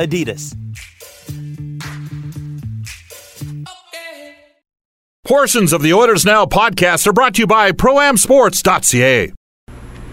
Adidas. 0.00 0.56
Portions 5.24 5.72
of 5.72 5.82
the 5.82 5.92
Oilers 5.92 6.24
Now 6.24 6.46
podcast 6.46 7.06
are 7.06 7.12
brought 7.12 7.34
to 7.34 7.42
you 7.42 7.46
by 7.46 7.70
ProAmSports.ca. 7.70 9.32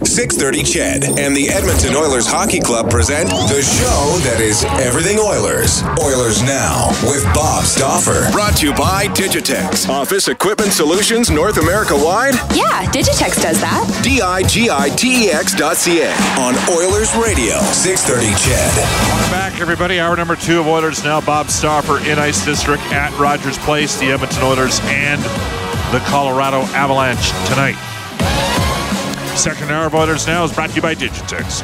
630 0.07 0.63
CHED 0.63 1.19
and 1.19 1.35
the 1.35 1.49
Edmonton 1.49 1.93
Oilers 1.93 2.25
Hockey 2.25 2.59
Club 2.61 2.89
present 2.89 3.29
the 3.51 3.61
show 3.61 4.17
that 4.23 4.39
is 4.39 4.63
everything 4.79 5.19
Oilers. 5.19 5.83
Oilers 5.99 6.41
Now 6.43 6.87
with 7.03 7.23
Bob 7.35 7.65
Stauffer. 7.65 8.31
Brought 8.31 8.55
to 8.57 8.67
you 8.67 8.73
by 8.73 9.07
Digitex. 9.07 9.89
Office 9.89 10.29
Equipment 10.29 10.71
Solutions 10.71 11.29
North 11.29 11.57
America 11.57 11.93
wide. 11.93 12.35
Yeah, 12.55 12.87
Digitex 12.89 13.41
does 13.41 13.59
that. 13.59 13.83
D-I-G-I-T-E-X 14.03 15.53
dot 15.55 15.75
C-A 15.75 16.09
on 16.39 16.55
Oilers 16.71 17.13
Radio. 17.15 17.59
630 17.75 18.31
CHED. 18.39 18.73
Welcome 19.11 19.31
back, 19.31 19.59
everybody. 19.59 19.99
Hour 19.99 20.15
number 20.15 20.37
two 20.37 20.61
of 20.61 20.67
Oilers 20.67 21.03
Now. 21.03 21.19
Bob 21.19 21.49
Stauffer 21.49 21.99
in 22.09 22.17
Ice 22.17 22.45
District 22.45 22.81
at 22.93 23.11
Rogers 23.19 23.57
Place, 23.59 23.99
the 23.99 24.11
Edmonton 24.11 24.43
Oilers 24.43 24.79
and 24.83 25.21
the 25.91 25.99
Colorado 26.07 26.61
Avalanche 26.71 27.29
tonight. 27.49 27.75
Second 29.37 29.69
hour 29.69 29.85
of 29.85 29.93
Oilers 29.93 30.25
Now 30.25 30.43
is 30.43 30.51
brought 30.51 30.71
to 30.71 30.75
you 30.75 30.81
by 30.81 30.95
Digitex. 30.95 31.61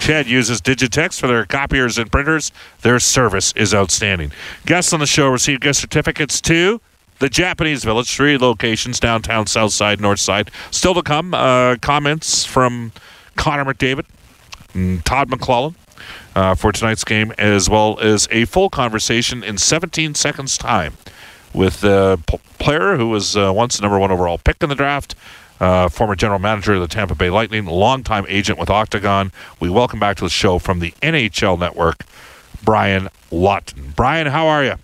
CHED 0.00 0.26
uses 0.26 0.60
Digitex 0.60 1.20
for 1.20 1.28
their 1.28 1.46
copiers 1.46 1.96
and 1.96 2.10
printers. 2.10 2.50
Their 2.82 2.98
service 2.98 3.52
is 3.54 3.72
outstanding. 3.72 4.32
Guests 4.66 4.92
on 4.92 4.98
the 4.98 5.06
show 5.06 5.28
receive 5.28 5.60
gift 5.60 5.78
certificates 5.78 6.40
to 6.40 6.80
the 7.20 7.28
Japanese 7.28 7.84
Village, 7.84 8.14
three 8.14 8.36
locations 8.36 8.98
downtown, 8.98 9.46
south 9.46 9.72
side, 9.72 10.00
north 10.00 10.18
side. 10.18 10.50
Still 10.72 10.92
to 10.94 11.02
come, 11.02 11.34
uh, 11.34 11.76
comments 11.80 12.44
from 12.44 12.90
Connor 13.36 13.72
McDavid 13.72 14.06
Todd 15.04 15.30
McLellan 15.30 15.76
uh, 16.34 16.56
for 16.56 16.72
tonight's 16.72 17.04
game, 17.04 17.32
as 17.38 17.70
well 17.70 17.98
as 18.00 18.26
a 18.32 18.44
full 18.46 18.68
conversation 18.68 19.44
in 19.44 19.56
17 19.56 20.16
seconds' 20.16 20.58
time 20.58 20.94
with 21.52 21.80
the 21.80 22.20
player 22.58 22.96
who 22.96 23.08
was 23.08 23.36
uh, 23.36 23.52
once 23.54 23.76
the 23.76 23.82
number 23.82 24.00
one 24.00 24.10
overall 24.10 24.38
pick 24.38 24.60
in 24.62 24.68
the 24.68 24.74
draft, 24.74 25.14
uh, 25.60 25.88
former 25.88 26.14
general 26.16 26.38
manager 26.38 26.74
of 26.74 26.80
the 26.80 26.88
Tampa 26.88 27.14
Bay 27.14 27.30
Lightning, 27.30 27.66
longtime 27.66 28.26
agent 28.28 28.58
with 28.58 28.70
Octagon. 28.70 29.32
We 29.60 29.70
welcome 29.70 29.98
back 30.00 30.16
to 30.18 30.24
the 30.24 30.30
show 30.30 30.58
from 30.58 30.80
the 30.80 30.92
NHL 31.02 31.58
Network, 31.58 32.04
Brian 32.64 33.08
Lawton. 33.30 33.92
Brian, 33.96 34.26
how 34.26 34.46
are 34.46 34.64
you? 34.64 34.74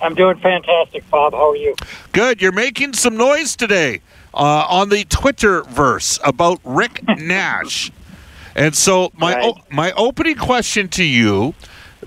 I'm 0.00 0.14
doing 0.14 0.36
fantastic, 0.38 1.08
Bob. 1.10 1.32
How 1.32 1.50
are 1.50 1.56
you? 1.56 1.74
Good. 2.12 2.42
You're 2.42 2.52
making 2.52 2.92
some 2.92 3.16
noise 3.16 3.56
today 3.56 4.00
uh, 4.34 4.66
on 4.68 4.90
the 4.90 5.04
Twitter 5.04 5.62
verse 5.62 6.18
about 6.24 6.60
Rick 6.64 7.02
Nash. 7.18 7.90
And 8.54 8.74
so 8.74 9.10
my 9.16 9.34
Right. 9.34 9.44
o- 9.44 9.58
my 9.70 9.92
opening 9.92 10.36
question 10.36 10.88
to 10.90 11.04
you, 11.04 11.54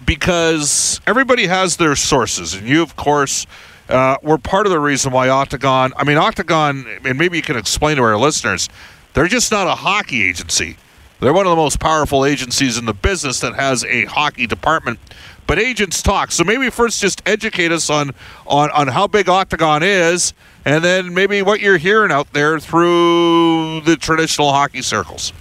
because 0.06 1.02
everybody 1.08 1.48
has 1.48 1.78
their 1.78 1.96
sources, 1.96 2.54
and 2.54 2.68
you, 2.68 2.82
of 2.84 2.96
course, 2.96 3.46
uh, 3.90 4.18
were 4.22 4.38
part 4.38 4.66
of 4.66 4.72
the 4.72 4.80
reason 4.80 5.12
why 5.12 5.30
Octagon. 5.30 5.94
I 5.96 6.04
mean, 6.04 6.18
Octagon, 6.18 6.86
and 7.06 7.18
maybe 7.18 7.38
you 7.38 7.44
can 7.44 7.58
explain 7.58 7.98
to 7.98 8.04
our 8.04 8.18
listeners, 8.18 8.70
they're 9.14 9.28
just 9.28 9.52
not 9.52 9.68
a 9.68 9.76
hockey 9.76 10.24
agency. 10.24 10.78
They're 11.20 11.34
one 11.34 11.48
of 11.48 11.52
the 11.52 11.56
most 11.56 11.80
powerful 11.80 12.26
agencies 12.26 12.78
in 12.78 12.86
the 12.86 12.94
business 12.94 13.40
that 13.40 13.56
has 13.56 13.84
a 13.86 14.06
hockey 14.06 14.46
department. 14.46 15.00
But 15.48 15.60
agents 15.60 16.04
talk. 16.04 16.32
So 16.32 16.44
maybe 16.44 16.70
first 16.70 17.02
just 17.02 17.22
educate 17.26 17.72
us 17.72 17.90
on, 17.90 18.12
on, 18.46 18.70
on 18.72 18.90
how 18.90 19.08
big 19.08 19.30
Octagon 19.30 19.82
is, 19.82 20.34
and 20.66 20.84
then 20.84 21.14
maybe 21.14 21.42
what 21.42 21.62
you're 21.62 21.78
hearing 21.78 22.12
out 22.12 22.34
there 22.34 22.60
through 22.60 23.82
the 23.82 23.96
traditional 23.96 24.52
hockey 24.52 24.82
circles. 24.82 25.32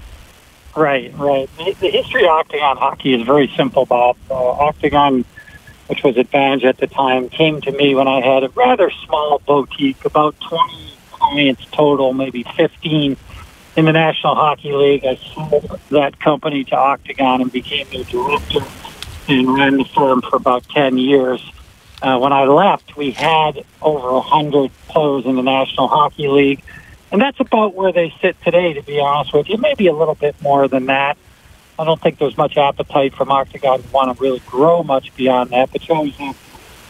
Right, 0.77 1.13
right. 1.19 1.49
The, 1.57 1.91
history 1.91 2.25
of 2.25 2.31
Octagon 2.31 2.77
hockey 2.77 3.15
is 3.15 3.23
very 3.23 3.49
simple, 3.57 3.87
Bob. 3.87 4.17
Uh, 4.31 4.35
Octagon, 4.35 5.25
which 5.89 6.03
was 6.03 6.17
Advantage 6.17 6.65
at 6.65 6.79
the 6.79 6.87
time, 6.87 7.29
came 7.29 7.61
to 7.63 7.73
me 7.73 7.95
when 7.95 8.09
I 8.09 8.21
had 8.21 8.45
a 8.45 8.49
rather 8.51 8.91
small 9.05 9.39
boutique, 9.47 10.05
about 10.05 10.39
20 10.41 10.93
clients 11.11 11.65
total, 11.73 12.13
maybe 12.13 12.45
15 12.57 13.17
in 13.77 13.85
the 13.85 13.93
National 13.93 14.35
Hockey 14.35 14.73
League. 14.73 15.05
I 15.05 15.17
sold 15.17 15.79
that 15.91 16.19
company 16.19 16.65
to 16.65 16.77
Octagon 16.77 17.43
and 17.43 17.53
became 17.53 17.87
their 17.91 18.05
director 18.05 18.61
and 19.29 19.55
ran 19.55 19.77
the 19.77 19.85
firm 19.85 20.23
for 20.23 20.37
about 20.37 20.69
10 20.69 20.99
years. 20.99 21.43
Uh, 22.03 22.19
when 22.19 22.33
I 22.33 22.45
left, 22.45 22.97
we 22.97 23.11
had 23.11 23.65
over 23.83 24.13
100 24.13 24.71
players 24.89 25.25
in 25.25 25.37
the 25.37 25.43
National 25.43 25.89
Hockey 25.89 26.29
League. 26.29 26.63
And 27.11 27.21
that's 27.21 27.39
about 27.41 27.75
where 27.75 27.93
they 27.93 28.13
sit 28.21 28.41
today, 28.43 28.75
to 28.75 28.83
be 28.83 29.01
honest 29.01 29.33
with 29.33 29.49
you. 29.49 29.57
Maybe 29.57 29.87
a 29.87 29.95
little 29.95 30.15
bit 30.15 30.41
more 30.43 30.69
than 30.69 30.87
that. 30.87 31.17
I 31.79 31.85
don't 31.85 32.01
think 32.01 32.19
there's 32.19 32.37
much 32.37 32.57
appetite 32.57 33.15
from 33.15 33.31
Octagon 33.31 33.83
to 33.83 33.89
want 33.91 34.17
to 34.17 34.23
really 34.23 34.41
grow 34.47 34.83
much 34.83 35.15
beyond 35.15 35.51
that. 35.51 35.71
But 35.73 35.87
you 35.89 35.95
always 35.95 36.15
have 36.17 36.37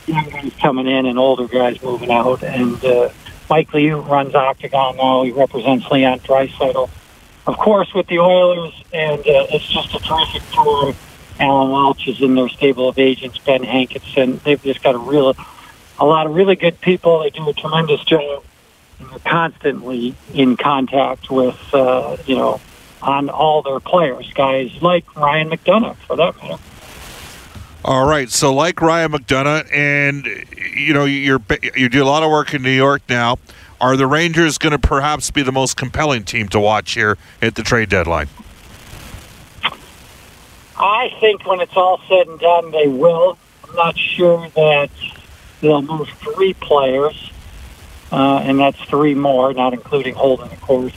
young 0.06 0.28
guys 0.30 0.52
coming 0.60 0.86
in 0.86 1.06
and 1.06 1.18
older 1.18 1.48
guys 1.48 1.82
moving 1.82 2.10
out. 2.10 2.44
And 2.44 2.82
uh, 2.84 3.10
Mike 3.50 3.68
Liut 3.70 4.08
runs 4.08 4.34
Octagon 4.34 4.96
now. 4.96 5.24
He 5.24 5.32
represents 5.32 5.90
Leon 5.90 6.20
Draisaitl, 6.20 6.88
of 7.46 7.56
course, 7.58 7.92
with 7.94 8.06
the 8.06 8.20
Oilers. 8.20 8.74
And 8.92 9.20
uh, 9.20 9.46
it's 9.50 9.66
just 9.68 9.92
a 9.94 9.98
terrific 9.98 10.42
tour. 10.52 10.94
Alan 11.40 11.70
Welch 11.70 12.06
is 12.06 12.22
in 12.22 12.36
their 12.36 12.48
stable 12.48 12.88
of 12.88 12.98
agents, 12.98 13.38
Ben 13.38 13.64
Hankinson. 13.64 14.40
They've 14.44 14.62
just 14.62 14.82
got 14.82 14.94
a 14.94 14.98
real, 14.98 15.34
a 15.98 16.06
lot 16.06 16.26
of 16.26 16.34
really 16.34 16.54
good 16.54 16.80
people. 16.80 17.22
They 17.22 17.30
do 17.30 17.48
a 17.48 17.52
tremendous 17.52 18.04
job. 18.04 18.44
And 19.00 19.10
they're 19.10 19.18
constantly 19.18 20.14
in 20.32 20.56
contact 20.56 21.28
with, 21.28 21.58
uh, 21.74 22.16
you 22.24 22.36
know, 22.36 22.60
on 23.02 23.28
all 23.28 23.62
their 23.62 23.80
players, 23.80 24.32
guys 24.32 24.70
like 24.82 25.14
Ryan 25.16 25.50
McDonagh, 25.50 25.96
for 25.96 26.16
that 26.16 26.36
matter. 26.42 26.62
All 27.84 28.06
right. 28.06 28.28
So, 28.28 28.52
like 28.52 28.80
Ryan 28.80 29.12
McDonagh, 29.12 29.72
and 29.72 30.26
you 30.76 30.92
know, 30.92 31.04
you're 31.04 31.40
you 31.76 31.88
do 31.88 32.02
a 32.02 32.04
lot 32.04 32.22
of 32.22 32.30
work 32.30 32.52
in 32.52 32.62
New 32.62 32.70
York 32.70 33.02
now. 33.08 33.38
Are 33.80 33.96
the 33.96 34.06
Rangers 34.06 34.58
going 34.58 34.72
to 34.72 34.78
perhaps 34.78 35.30
be 35.30 35.42
the 35.42 35.52
most 35.52 35.76
compelling 35.76 36.24
team 36.24 36.48
to 36.48 36.58
watch 36.58 36.94
here 36.94 37.18
at 37.42 37.54
the 37.54 37.62
trade 37.62 37.90
deadline? 37.90 38.28
I 40.78 41.14
think 41.20 41.46
when 41.46 41.60
it's 41.60 41.76
all 41.76 42.00
said 42.08 42.26
and 42.26 42.40
done, 42.40 42.70
they 42.70 42.88
will. 42.88 43.38
I'm 43.68 43.76
not 43.76 43.98
sure 43.98 44.48
that 44.56 44.90
they'll 45.60 45.82
move 45.82 46.08
three 46.08 46.54
players, 46.54 47.30
uh, 48.10 48.38
and 48.38 48.58
that's 48.58 48.80
three 48.82 49.14
more, 49.14 49.52
not 49.52 49.74
including 49.74 50.14
Holden, 50.14 50.50
of 50.50 50.60
course. 50.60 50.94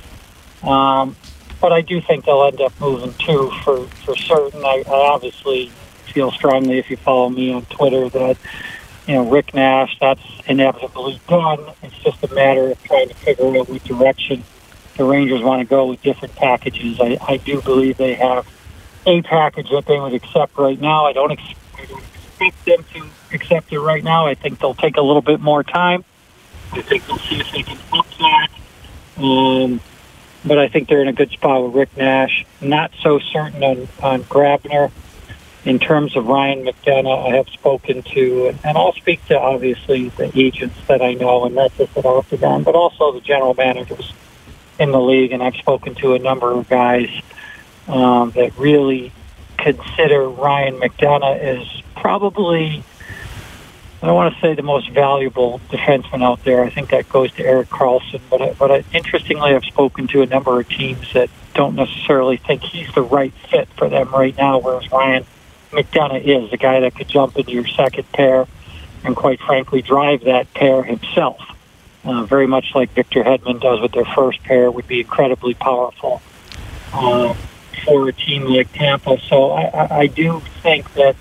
Um, 0.64 1.16
but 1.62 1.74
I 1.74 1.81
do 1.81 2.02
think 2.02 2.25
they'll 2.25 2.44
end 2.44 2.62
up 2.62 2.74
moving 2.80 3.14
two 3.25 3.52
for, 3.64 3.88
for 4.06 4.16
certain. 4.16 4.64
I, 4.64 4.84
I 4.88 4.92
obviously 4.92 5.72
feel 6.14 6.31
strongly, 6.31 6.80
if 6.80 6.90
you 6.90 6.97
follow 6.97 7.30
me 7.30 7.52
on 7.52 7.66
Twitter, 7.66 8.09
that 8.09 8.38
you 9.08 9.16
know 9.16 9.30
Rick 9.30 9.53
Nash, 9.53 9.97
that's 10.00 10.22
inevitably 10.47 11.20
done. 11.28 11.72
It's 11.84 11.97
just 12.03 12.24
a 12.24 12.34
matter 12.34 12.72
of 12.72 12.84
trying 12.84 13.09
to 13.09 13.16
figure 13.16 13.58
out 13.58 13.70
what 13.70 13.84
direction 13.84 14.44
the 14.97 15.03
Rangers 15.06 15.42
want 15.42 15.62
to 15.62 15.66
go 15.66 15.88
with 15.88 16.02
different 16.02 16.36
packages. 16.36 17.00
I, 17.00 17.18
I 17.22 17.38
do 17.38 17.62
believe 17.62 17.97
they 17.97 18.16
have 18.16 18.47
a 19.06 19.22
package 19.22 19.70
that 19.72 19.86
they 19.86 20.00
would 20.00 20.14
accept 20.14 20.58
right 20.58 20.80
now. 20.80 21.06
I 21.06 21.14
don't, 21.14 21.31
ex- 21.31 21.41
I 21.78 21.86
don't 21.86 22.03
expect 22.03 22.66
them 22.66 22.85
to 22.94 23.35
accept 23.35 23.72
it 23.72 23.79
right 23.79 24.03
now. 24.03 24.28
I 24.28 24.35
think 24.35 24.59
they'll 24.59 24.76
take 24.76 24.97
a 24.97 25.02
little 25.02 25.22
bit 25.22 25.40
more 25.40 25.64
time. 25.64 26.03
I 26.72 26.82
think 26.82 27.08
they'll 27.08 27.17
see 27.20 27.40
if 27.40 27.52
they 27.52 27.64
can 27.64 27.79
up 27.94 28.06
that. 28.20 28.47
Um, 29.17 29.82
but 30.46 30.58
I 30.58 30.68
think 30.68 30.88
they're 30.88 31.02
in 31.02 31.08
a 31.08 31.14
good 31.14 31.32
spot 31.32 31.64
with 31.64 31.76
Rick 31.76 31.97
Nash. 31.97 32.46
Not 32.62 32.91
so 33.02 33.20
certain 33.20 33.64
on, 33.64 33.88
on 34.02 34.24
Grabner. 34.24 34.91
In 35.66 35.78
terms 35.78 36.16
of 36.16 36.26
Ryan 36.26 36.66
McDonagh, 36.66 37.32
I 37.32 37.36
have 37.36 37.50
spoken 37.50 38.02
to, 38.14 38.58
and 38.64 38.78
I'll 38.78 38.94
speak 38.94 39.26
to 39.28 39.38
obviously 39.38 40.08
the 40.09 40.32
agents 40.40 40.78
that 40.88 41.02
I 41.02 41.14
know, 41.14 41.44
and 41.44 41.53
not 41.53 41.76
just 41.76 41.97
at 41.97 42.06
Octagon, 42.06 42.64
but 42.64 42.76
also 42.76 43.12
the 43.12 43.20
general 43.20 43.53
managers 43.53 44.14
in 44.80 44.91
the 44.91 45.02
league. 45.02 45.34
And 45.34 45.44
I've 45.44 45.56
spoken 45.56 45.96
to 45.96 46.14
a 46.14 46.20
number 46.20 46.50
of 46.50 46.70
guys 46.70 47.09
um, 47.90 48.32
that 48.32 48.58
really 48.58 49.12
consider 49.58 50.30
Ryan 50.30 50.80
McDonagh 50.80 51.40
as 51.40 51.82
probably, 51.96 52.84
I 54.01 54.05
don't 54.05 54.16
want 54.16 54.34
to 54.34 54.40
say 54.40 54.53
the 54.53 54.61
most 54.61 54.90
valuable 54.91 55.59
defenseman 55.69 56.23
out 56.23 56.43
there. 56.46 56.63
I 56.63 56.69
think 56.69 56.90
that 56.91 57.09
goes 57.09 57.34
to 57.34 57.46
Erik 57.46 57.69
Karlsson. 57.69 58.22
But, 58.29 58.41
I, 58.41 58.53
but 58.53 58.72
I, 58.72 58.84
interestingly, 58.93 59.53
I've 59.53 59.66
spoken 59.66 60.07
to 60.07 60.22
a 60.22 60.25
number 60.25 60.57
of 60.57 60.69
teams 60.69 61.11
that 61.13 61.29
don't 61.53 61.75
necessarily 61.75 62.37
think 62.37 62.63
he's 62.63 62.93
the 62.93 63.01
right 63.01 63.34
fit 63.51 63.67
for 63.78 63.90
them 63.90 64.09
right 64.11 64.35
now, 64.37 64.59
whereas 64.59 64.90
Ryan 64.90 65.25
McDonagh 65.72 66.23
is, 66.23 66.53
a 66.53 66.57
guy 66.57 66.79
that 66.79 66.96
could 66.96 67.09
jump 67.09 67.37
into 67.37 67.51
your 67.51 67.67
second 67.67 68.09
pair 68.13 68.47
and, 69.03 69.17
quite 69.17 69.41
frankly, 69.41 69.81
drive 69.81 70.23
that 70.23 70.53
pair 70.53 70.81
himself. 70.84 71.41
Uh, 72.05 72.23
very 72.23 72.47
much 72.47 72.73
like 72.73 72.91
Victor 72.91 73.25
Hedman 73.25 73.59
does 73.59 73.81
with 73.81 73.91
their 73.91 74.05
first 74.05 74.41
pair, 74.43 74.72
would 74.72 74.87
be 74.87 75.01
incredibly 75.01 75.53
powerful 75.53 76.22
uh, 76.93 77.34
for 77.85 78.07
a 78.07 78.13
team 78.13 78.46
like 78.46 78.72
Tampa. 78.72 79.17
So 79.28 79.51
I, 79.51 79.63
I, 79.63 79.97
I 79.99 80.07
do 80.07 80.41
think 80.63 80.93
that 80.93 81.17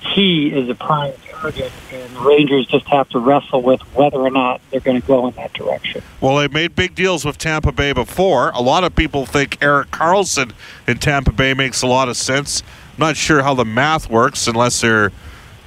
he 0.00 0.48
is 0.48 0.70
a 0.70 0.74
prime 0.74 1.12
target, 1.44 1.72
and 1.92 2.16
the 2.16 2.20
Rangers 2.20 2.66
just 2.66 2.86
have 2.86 3.08
to 3.10 3.18
wrestle 3.18 3.60
with 3.60 3.80
whether 3.94 4.16
or 4.16 4.30
not 4.30 4.62
they're 4.70 4.80
going 4.80 5.00
to 5.00 5.06
go 5.06 5.26
in 5.28 5.34
that 5.34 5.52
direction. 5.52 6.02
Well, 6.20 6.36
they 6.36 6.48
made 6.48 6.74
big 6.74 6.94
deals 6.94 7.24
with 7.24 7.36
Tampa 7.36 7.70
Bay 7.70 7.92
before. 7.92 8.50
A 8.50 8.62
lot 8.62 8.82
of 8.82 8.96
people 8.96 9.26
think 9.26 9.62
Erik 9.62 9.90
Karlsson 9.90 10.52
in 10.86 10.98
Tampa 10.98 11.32
Bay 11.32 11.52
makes 11.52 11.82
a 11.82 11.86
lot 11.86 12.08
of 12.08 12.16
sense. 12.16 12.62
I'm 12.94 13.00
not 13.00 13.16
sure 13.16 13.42
how 13.42 13.54
the 13.54 13.64
math 13.64 14.08
works 14.08 14.46
unless 14.46 14.80
they're, 14.80 15.12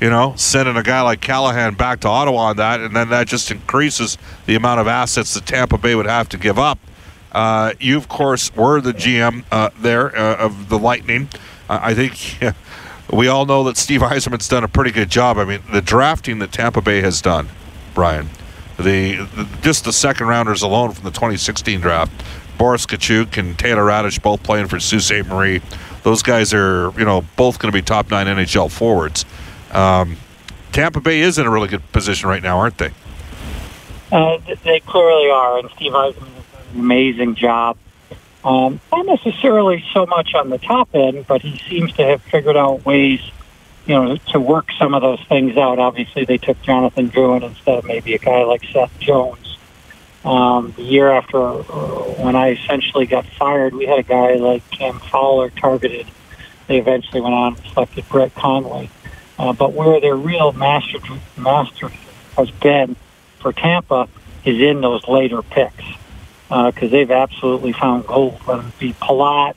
you 0.02 0.10
know, 0.10 0.34
sending 0.36 0.78
a 0.78 0.84
guy 0.84 1.02
like 1.02 1.22
Callahan 1.22 1.76
back 1.76 2.00
to 2.02 2.08
Ottawa 2.08 2.50
on 2.50 2.58
that, 2.58 2.80
and 2.80 2.96
then 2.96 3.10
that 3.10 3.28
just 3.28 3.52
increases 3.52 4.18
the 4.48 4.56
amount 4.56 4.80
of 4.80 4.88
assets 4.88 5.36
that 5.36 5.46
Tampa 5.46 5.78
Bay 5.78 5.94
would 5.94 6.08
have 6.08 6.28
to 6.30 6.38
give 6.38 6.58
up. 6.58 6.80
Uh, 7.32 7.74
you, 7.80 7.98
of 7.98 8.08
course, 8.08 8.56
were 8.56 8.82
the 8.82 8.94
GM 8.94 9.44
uh, 9.52 9.70
there 9.80 10.18
uh, 10.18 10.38
of 10.38 10.70
the 10.70 10.80
Lightning. 10.80 11.30
I 11.70 11.94
think. 11.94 12.40
We 13.12 13.28
all 13.28 13.46
know 13.46 13.64
that 13.64 13.78
Steve 13.78 14.02
Yzerman's 14.02 14.48
done 14.48 14.64
a 14.64 14.68
pretty 14.68 14.92
good 14.92 15.10
job. 15.10 15.38
I 15.38 15.46
mean, 15.46 15.62
the 15.72 15.82
drafting 15.82 16.40
that 16.40 16.52
Tampa 16.52 16.82
Bay 16.82 17.02
has 17.02 17.22
done, 17.22 17.48
Brian, 17.94 18.30
the, 18.78 19.16
the 19.36 19.48
just 19.62 19.86
the 19.86 19.94
second 19.94 20.28
rounders 20.28 20.62
alone 20.62 20.92
from 20.92 21.06
the 21.06 21.12
2016 21.12 21.80
draft, 21.80 22.12
Boris 22.58 22.86
Katchouk 22.86 23.38
and 23.38 23.58
Taylor 23.58 23.84
Raddysh 23.84 24.22
both 24.22 24.44
playing 24.44 24.68
for 24.68 24.80
Sault 24.80 25.04
Ste. 25.04 25.26
Marie. 25.26 25.62
Those 26.04 26.22
guys 26.22 26.54
are, 26.54 26.92
you 26.98 27.06
know, 27.06 27.24
both 27.36 27.60
going 27.60 27.72
to 27.72 27.78
be 27.78 27.82
top 27.82 28.12
nine 28.12 28.28
NHL 28.28 28.72
forwards. 28.72 29.26
Um, 29.72 30.18
Tampa 30.72 31.00
Bay 31.00 31.22
is 31.22 31.38
in 31.38 31.46
a 31.46 31.50
really 31.50 31.68
good 31.68 31.92
position 31.92 32.30
right 32.30 32.44
now, 32.44 32.60
aren't 32.60 32.78
they? 32.78 32.92
Uh, 34.12 34.38
they 34.64 34.80
clearly 34.82 35.30
are, 35.30 35.60
and 35.60 35.70
Steve 35.72 35.92
Yzerman 35.92 36.14
has 36.16 36.46
done 36.52 36.62
an 36.74 36.80
amazing 36.80 37.36
job 37.36 37.78
um, 38.48 38.80
not 38.94 39.06
necessarily 39.06 39.84
so 39.94 40.06
much 40.06 40.34
on 40.34 40.50
the 40.50 40.58
top 40.58 40.96
end, 40.96 41.28
but 41.28 41.42
he 41.42 41.58
seems 41.70 41.92
to 41.94 42.06
have 42.06 42.22
figured 42.22 42.56
out 42.56 42.86
ways, 42.86 43.20
you 43.86 43.94
know, 43.94 44.16
to 44.32 44.40
work 44.40 44.70
some 44.80 44.94
of 44.94 45.02
those 45.02 45.20
things 45.28 45.58
out. 45.58 45.80
Obviously, 45.80 46.24
they 46.24 46.38
took 46.38 46.62
Jonathan 46.62 47.10
Drouin 47.10 47.44
instead 47.44 47.80
of 47.80 47.84
maybe 47.84 48.14
a 48.14 48.18
guy 48.18 48.44
like 48.44 48.64
Seth 48.72 48.98
Jones. 49.02 49.58
Um, 50.24 50.74
the 50.78 50.84
year 50.84 51.12
after, 51.12 51.38
uh, 51.38 51.62
when 52.24 52.38
I 52.38 52.52
essentially 52.52 53.06
got 53.06 53.26
fired, 53.26 53.74
we 53.74 53.86
had 53.86 54.00
a 54.00 54.04
guy 54.04 54.36
like 54.36 54.70
Cam 54.72 54.98
Fowler 55.00 55.50
targeted. 55.50 56.08
They 56.68 56.78
eventually 56.78 57.20
went 57.20 57.36
on 57.36 57.56
and 57.56 57.66
selected 57.74 58.08
Brett 58.08 58.34
Connolly. 58.34 58.90
Uh, 59.38 59.52
but 59.52 59.74
where 59.74 60.00
their 60.00 60.16
real 60.16 60.54
master 60.54 61.00
master 61.36 61.90
has 62.38 62.50
been 62.52 62.96
for 63.40 63.52
Tampa 63.52 64.08
is 64.46 64.62
in 64.62 64.80
those 64.80 65.06
later 65.06 65.42
picks 65.42 65.84
because 66.48 66.84
uh, 66.84 66.88
they've 66.88 67.12
absolutely 67.12 67.74
found 67.74 68.08
gold, 68.08 68.40
whether 68.46 68.66
it 68.66 68.80
be 68.80 68.94
Palat, 68.94 69.56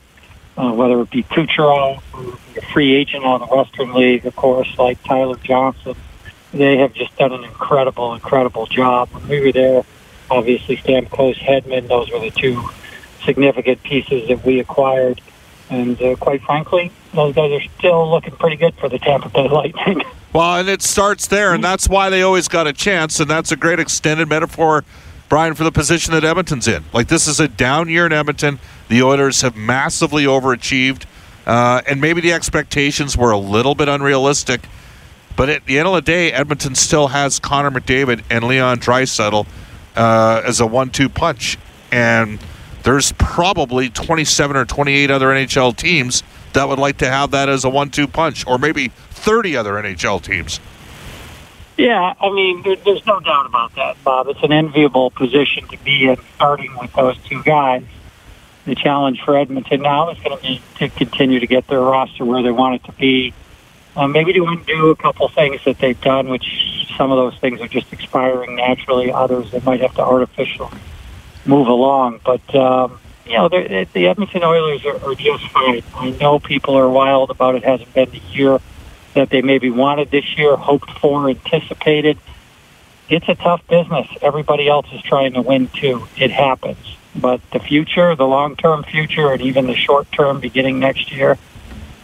uh, 0.56 0.72
whether 0.72 1.00
it 1.00 1.10
be 1.10 1.22
Kucherov, 1.22 2.02
a 2.56 2.60
free 2.72 2.94
agent 2.94 3.24
on 3.24 3.40
the 3.40 3.46
Western 3.46 3.94
League, 3.94 4.26
of 4.26 4.34
course, 4.34 4.76
like 4.78 5.02
Tyler 5.04 5.36
Johnson. 5.36 5.94
They 6.52 6.78
have 6.78 6.92
just 6.92 7.16
done 7.16 7.32
an 7.32 7.44
incredible, 7.44 8.12
incredible 8.14 8.66
job. 8.66 9.08
When 9.10 9.28
we 9.28 9.40
were 9.40 9.52
there, 9.52 9.84
obviously 10.30 10.76
Stamkos, 10.78 11.36
Hedman, 11.36 11.86
those 11.86 12.10
were 12.10 12.18
the 12.18 12.30
two 12.30 12.68
significant 13.24 13.82
pieces 13.84 14.26
that 14.28 14.44
we 14.44 14.58
acquired. 14.58 15.20
And 15.70 16.00
uh, 16.02 16.16
quite 16.16 16.42
frankly, 16.42 16.90
those 17.14 17.36
guys 17.36 17.52
are 17.52 17.68
still 17.78 18.10
looking 18.10 18.34
pretty 18.34 18.56
good 18.56 18.74
for 18.74 18.88
the 18.88 18.98
Tampa 18.98 19.28
Bay 19.28 19.48
Lightning. 19.52 20.02
Well, 20.32 20.56
and 20.56 20.68
it 20.68 20.82
starts 20.82 21.28
there, 21.28 21.54
and 21.54 21.62
that's 21.62 21.88
why 21.88 22.10
they 22.10 22.22
always 22.22 22.48
got 22.48 22.66
a 22.66 22.72
chance, 22.72 23.18
and 23.18 23.28
that's 23.28 23.50
a 23.50 23.56
great 23.56 23.80
extended 23.80 24.28
metaphor 24.28 24.84
Brian, 25.30 25.54
for 25.54 25.62
the 25.62 25.70
position 25.70 26.12
that 26.12 26.24
Edmonton's 26.24 26.66
in. 26.66 26.84
Like, 26.92 27.06
this 27.06 27.28
is 27.28 27.38
a 27.38 27.46
down 27.46 27.88
year 27.88 28.04
in 28.04 28.12
Edmonton. 28.12 28.58
The 28.88 29.00
Oilers 29.04 29.42
have 29.42 29.56
massively 29.56 30.24
overachieved, 30.24 31.04
uh, 31.46 31.82
and 31.86 32.00
maybe 32.00 32.20
the 32.20 32.32
expectations 32.32 33.16
were 33.16 33.30
a 33.30 33.38
little 33.38 33.76
bit 33.76 33.88
unrealistic. 33.88 34.62
But 35.36 35.48
at 35.48 35.64
the 35.66 35.78
end 35.78 35.86
of 35.86 35.94
the 35.94 36.02
day, 36.02 36.32
Edmonton 36.32 36.74
still 36.74 37.06
has 37.06 37.38
Connor 37.38 37.70
McDavid 37.70 38.24
and 38.28 38.44
Leon 38.44 38.80
Draisaitl 38.80 39.46
uh, 39.94 40.42
as 40.44 40.58
a 40.58 40.66
one-two 40.66 41.08
punch, 41.08 41.58
and 41.92 42.40
there's 42.82 43.12
probably 43.12 43.88
27 43.88 44.56
or 44.56 44.64
28 44.64 45.12
other 45.12 45.28
NHL 45.28 45.76
teams 45.76 46.24
that 46.54 46.68
would 46.68 46.80
like 46.80 46.98
to 46.98 47.08
have 47.08 47.30
that 47.30 47.48
as 47.48 47.64
a 47.64 47.70
one-two 47.70 48.08
punch, 48.08 48.44
or 48.48 48.58
maybe 48.58 48.88
30 48.88 49.56
other 49.56 49.74
NHL 49.74 50.20
teams. 50.20 50.58
Yeah, 51.80 52.12
I 52.20 52.30
mean, 52.30 52.60
there, 52.62 52.76
there's 52.76 53.06
no 53.06 53.20
doubt 53.20 53.46
about 53.46 53.74
that, 53.76 54.04
Bob. 54.04 54.28
It's 54.28 54.42
an 54.42 54.52
enviable 54.52 55.10
position 55.10 55.66
to 55.68 55.78
be 55.78 56.08
in, 56.08 56.18
starting 56.34 56.76
with 56.78 56.92
those 56.92 57.16
two 57.24 57.42
guys. 57.42 57.84
The 58.66 58.74
challenge 58.74 59.22
for 59.22 59.34
Edmonton 59.34 59.80
now 59.80 60.10
is 60.10 60.18
going 60.18 60.36
to 60.36 60.42
be 60.42 60.60
to 60.76 60.90
continue 60.90 61.40
to 61.40 61.46
get 61.46 61.66
their 61.68 61.80
roster 61.80 62.26
where 62.26 62.42
they 62.42 62.50
want 62.50 62.74
it 62.74 62.84
to 62.84 62.92
be. 62.92 63.32
Um, 63.96 64.12
maybe 64.12 64.34
to 64.34 64.44
undo 64.44 64.90
a 64.90 64.96
couple 64.96 65.26
things 65.28 65.64
that 65.64 65.78
they've 65.78 65.98
done, 66.02 66.28
which 66.28 66.92
some 66.98 67.10
of 67.10 67.16
those 67.16 67.40
things 67.40 67.62
are 67.62 67.68
just 67.68 67.90
expiring 67.94 68.56
naturally. 68.56 69.10
Others 69.10 69.50
they 69.50 69.60
might 69.60 69.80
have 69.80 69.94
to 69.94 70.02
artificially 70.02 70.78
move 71.46 71.66
along. 71.66 72.20
But 72.22 72.54
um, 72.54 73.00
you 73.24 73.38
know, 73.38 73.48
the 73.48 74.06
Edmonton 74.06 74.44
Oilers 74.44 74.84
are, 74.84 75.02
are 75.02 75.14
just 75.14 75.48
fine. 75.48 75.82
I 75.94 76.10
know 76.10 76.38
people 76.40 76.76
are 76.76 76.90
wild 76.90 77.30
about 77.30 77.54
it. 77.54 77.64
Hasn't 77.64 77.94
been 77.94 78.10
the 78.10 78.20
year 78.30 78.58
that 79.14 79.30
they 79.30 79.42
maybe 79.42 79.70
wanted 79.70 80.10
this 80.10 80.36
year, 80.38 80.56
hoped 80.56 80.90
for, 80.98 81.28
anticipated. 81.28 82.18
It's 83.08 83.28
a 83.28 83.34
tough 83.34 83.66
business. 83.66 84.06
Everybody 84.22 84.68
else 84.68 84.86
is 84.92 85.02
trying 85.02 85.32
to 85.32 85.42
win 85.42 85.68
too. 85.68 86.06
It 86.16 86.30
happens. 86.30 86.96
But 87.14 87.40
the 87.50 87.58
future, 87.58 88.14
the 88.14 88.26
long 88.26 88.54
term 88.56 88.84
future, 88.84 89.32
and 89.32 89.42
even 89.42 89.66
the 89.66 89.74
short 89.74 90.10
term 90.12 90.38
beginning 90.40 90.78
next 90.78 91.10
year, 91.10 91.38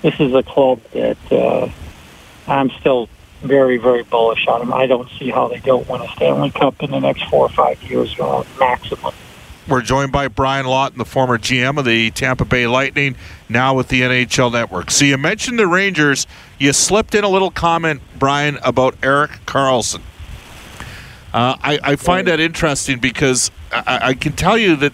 this 0.03 0.19
is 0.19 0.35
a 0.35 0.43
club 0.43 0.81
that 0.93 1.33
uh, 1.33 1.69
I'm 2.49 2.71
still 2.81 3.09
very, 3.43 3.77
very 3.77 4.03
bullish 4.03 4.47
on 4.49 4.61
them. 4.61 4.75
I 4.75 4.87
don't 4.87 5.09
see 5.19 5.31
how 5.31 5.49
they 5.49 5.61
don't 5.61 5.89
win 5.89 6.01
a 6.01 6.09
Stanley 6.09 6.51
Cup 6.51 6.83
in 6.83 6.91
the 6.91 7.01
next 7.01 7.25
four 7.25 7.47
or 7.47 7.49
five 7.51 7.81
years, 7.85 8.19
uh, 8.19 8.43
maximum. 8.59 9.15
We're 9.69 9.83
joined 9.83 10.13
by 10.13 10.29
Brian 10.29 10.65
Lawton, 10.65 10.99
the 10.99 11.05
former 11.05 11.39
GM 11.39 11.77
of 11.77 11.85
the 11.85 12.13
Tampa 12.13 12.45
Bay 12.45 12.69
Lightning, 12.69 13.17
now 13.49 13.75
with 13.75 13.89
the 13.89 14.03
NHL 14.03 14.53
Network. 14.53 14.93
So 14.93 15.05
you 15.05 15.19
mentioned 15.19 15.59
the 15.59 15.67
Rangers. 15.67 16.29
You 16.57 16.73
slipped 16.73 17.17
in 17.17 17.25
a 17.25 17.29
little 17.29 17.51
comment, 17.51 18.01
Brian, 18.17 18.59
about 18.63 18.95
Erik 19.03 19.33
Karlsson. 19.45 20.03
Uh, 21.35 21.57
I, 21.61 21.81
I, 21.83 21.97
find 21.97 22.29
that 22.29 22.39
interesting 22.39 23.01
because 23.01 23.51
I, 23.73 24.01
I, 24.03 24.15
can 24.15 24.33
tell 24.33 24.57
you 24.57 24.77
that 24.77 24.93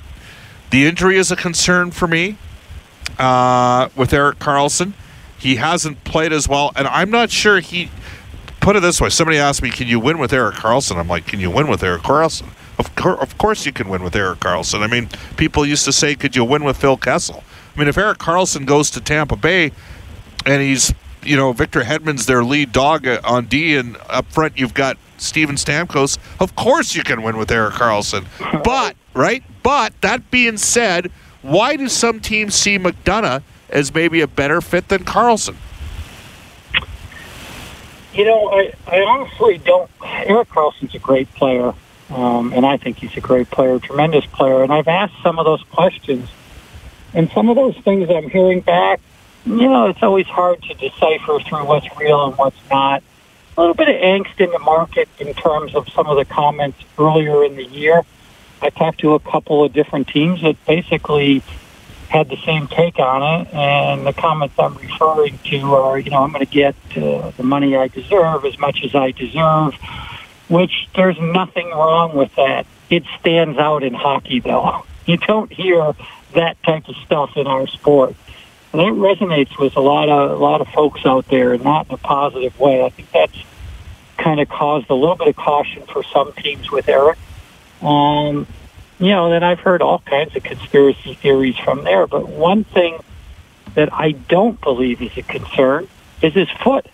the 0.70 0.86
injury 0.86 1.18
is 1.18 1.30
a 1.30 1.36
concern 1.36 1.90
for 1.92 2.08
me 2.08 2.36
uh, 3.18 3.90
with 3.94 4.12
Erik 4.12 4.38
Karlsson. 4.38 4.94
He 5.38 5.56
hasn't 5.56 6.02
played 6.02 6.32
as 6.32 6.48
well, 6.48 6.72
and 6.74 6.88
I'm 6.88 7.10
not 7.10 7.30
sure 7.30 7.60
he. 7.60 7.90
Put 8.60 8.76
it 8.76 8.80
this 8.80 9.00
way: 9.00 9.10
somebody 9.10 9.38
asked 9.38 9.62
me, 9.62 9.70
"Can 9.70 9.86
you 9.86 10.00
win 10.00 10.18
with 10.18 10.32
Erik 10.32 10.56
Karlsson?" 10.56 10.96
I'm 10.96 11.08
like, 11.08 11.26
"Can 11.26 11.38
you 11.38 11.50
win 11.50 11.68
with 11.68 11.82
Erik 11.82 12.02
Karlsson?" 12.02 12.48
Of, 12.82 12.96
cor- 12.96 13.22
of 13.22 13.38
course 13.38 13.64
you 13.64 13.72
can 13.72 13.88
win 13.88 14.02
with 14.02 14.16
Erik 14.16 14.40
Karlsson. 14.40 14.80
I 14.80 14.88
mean, 14.88 15.08
people 15.36 15.64
used 15.64 15.84
to 15.84 15.92
say, 15.92 16.16
could 16.16 16.34
you 16.34 16.44
win 16.44 16.64
with 16.64 16.76
Phil 16.76 16.96
Kessel? 16.96 17.44
I 17.76 17.78
mean, 17.78 17.86
if 17.86 17.96
Erik 17.96 18.18
Karlsson 18.18 18.66
goes 18.66 18.90
to 18.90 19.00
Tampa 19.00 19.36
Bay 19.36 19.70
and 20.44 20.60
he's, 20.60 20.92
you 21.22 21.36
know, 21.36 21.52
Victor 21.52 21.82
Hedman's 21.82 22.26
their 22.26 22.42
lead 22.42 22.72
dog 22.72 23.06
uh, 23.06 23.20
on 23.22 23.44
D, 23.46 23.76
and 23.76 23.96
up 24.10 24.26
front 24.32 24.58
you've 24.58 24.74
got 24.74 24.98
Steven 25.16 25.54
Stamkos, 25.54 26.18
of 26.40 26.56
course 26.56 26.96
you 26.96 27.04
can 27.04 27.22
win 27.22 27.36
with 27.36 27.52
Erik 27.52 27.74
Karlsson. 27.74 28.26
But, 28.64 28.96
right? 29.14 29.44
But, 29.62 29.92
that 30.00 30.28
being 30.32 30.56
said, 30.56 31.12
why 31.42 31.76
do 31.76 31.88
some 31.88 32.18
teams 32.18 32.56
see 32.56 32.80
McDonagh 32.80 33.44
as 33.68 33.94
maybe 33.94 34.22
a 34.22 34.26
better 34.26 34.60
fit 34.60 34.88
than 34.88 35.04
Karlsson? 35.04 35.54
You 38.12 38.24
know, 38.24 38.50
I, 38.50 38.72
I 38.88 39.00
honestly 39.02 39.58
don't. 39.58 39.88
Erik 40.02 40.48
Karlsson's 40.48 40.96
a 40.96 40.98
great 40.98 41.32
player. 41.34 41.72
Um, 42.14 42.52
and 42.52 42.66
I 42.66 42.76
think 42.76 42.98
he's 42.98 43.16
a 43.16 43.20
great 43.20 43.50
player, 43.50 43.78
tremendous 43.78 44.26
player. 44.26 44.62
And 44.62 44.72
I've 44.72 44.88
asked 44.88 45.14
some 45.22 45.38
of 45.38 45.44
those 45.44 45.62
questions, 45.64 46.28
and 47.14 47.30
some 47.30 47.48
of 47.48 47.56
those 47.56 47.76
things 47.78 48.10
I'm 48.10 48.28
hearing 48.28 48.60
back, 48.60 49.00
you 49.46 49.68
know, 49.68 49.86
it's 49.86 50.02
always 50.02 50.26
hard 50.26 50.62
to 50.62 50.74
decipher 50.74 51.40
through 51.40 51.64
what's 51.64 51.86
real 51.98 52.26
and 52.26 52.36
what's 52.36 52.58
not. 52.70 53.02
A 53.56 53.60
little 53.60 53.74
bit 53.74 53.88
of 53.88 53.96
angst 53.96 54.40
in 54.40 54.50
the 54.50 54.58
market 54.58 55.08
in 55.18 55.34
terms 55.34 55.74
of 55.74 55.88
some 55.90 56.06
of 56.06 56.16
the 56.16 56.24
comments 56.24 56.78
earlier 56.98 57.44
in 57.44 57.56
the 57.56 57.64
year. 57.64 58.02
I 58.62 58.70
talked 58.70 59.00
to 59.00 59.14
a 59.14 59.20
couple 59.20 59.64
of 59.64 59.72
different 59.72 60.08
teams 60.08 60.42
that 60.42 60.56
basically 60.66 61.42
had 62.08 62.28
the 62.28 62.36
same 62.44 62.68
take 62.68 62.98
on 62.98 63.40
it, 63.40 63.54
and 63.54 64.06
the 64.06 64.12
comments 64.12 64.54
I'm 64.58 64.74
referring 64.74 65.38
to 65.46 65.74
are, 65.74 65.98
you 65.98 66.10
know, 66.10 66.22
I'm 66.22 66.30
going 66.30 66.44
to 66.44 66.50
get 66.50 66.76
uh, 66.96 67.30
the 67.30 67.42
money 67.42 67.74
I 67.74 67.88
deserve 67.88 68.44
as 68.44 68.58
much 68.58 68.84
as 68.84 68.94
I 68.94 69.10
deserve 69.10 69.74
which 70.52 70.86
there's 70.94 71.18
nothing 71.18 71.70
wrong 71.70 72.14
with 72.14 72.34
that. 72.34 72.66
It 72.90 73.04
stands 73.18 73.58
out 73.58 73.82
in 73.82 73.94
hockey, 73.94 74.40
though. 74.40 74.84
You 75.04 75.16
don't 75.16 75.52
hear 75.52 75.96
that 76.34 76.62
type 76.62 76.88
of 76.88 76.94
stuff 77.04 77.36
in 77.36 77.48
our 77.48 77.66
sport. 77.66 78.14
And 78.72 78.80
that 78.80 78.92
resonates 78.92 79.58
with 79.58 79.74
a 79.74 79.80
lot 79.80 80.08
of 80.08 80.30
a 80.30 80.36
lot 80.36 80.60
of 80.60 80.68
folks 80.68 81.04
out 81.04 81.26
there, 81.26 81.58
not 81.58 81.88
in 81.88 81.94
a 81.94 81.98
positive 81.98 82.56
way. 82.60 82.84
I 82.84 82.90
think 82.90 83.10
that's 83.10 83.36
kind 84.16 84.38
of 84.38 84.48
caused 84.48 84.88
a 84.90 84.94
little 84.94 85.16
bit 85.16 85.26
of 85.26 85.34
caution 85.34 85.82
for 85.92 86.04
some 86.04 86.32
teams 86.34 86.70
with 86.70 86.88
Eric. 86.88 87.18
Um, 87.82 88.46
you 89.00 89.08
know, 89.08 89.28
then 89.28 89.42
I've 89.42 89.58
heard 89.58 89.82
all 89.82 89.98
kinds 89.98 90.36
of 90.36 90.44
conspiracy 90.44 91.14
theories 91.14 91.58
from 91.58 91.82
there. 91.82 92.06
But 92.06 92.28
one 92.28 92.62
thing 92.62 93.00
that 93.74 93.92
I 93.92 94.12
don't 94.12 94.60
believe 94.60 95.02
is 95.02 95.16
a 95.16 95.22
concern 95.22 95.88
is 96.22 96.32
his 96.32 96.48
foot. 96.62 96.86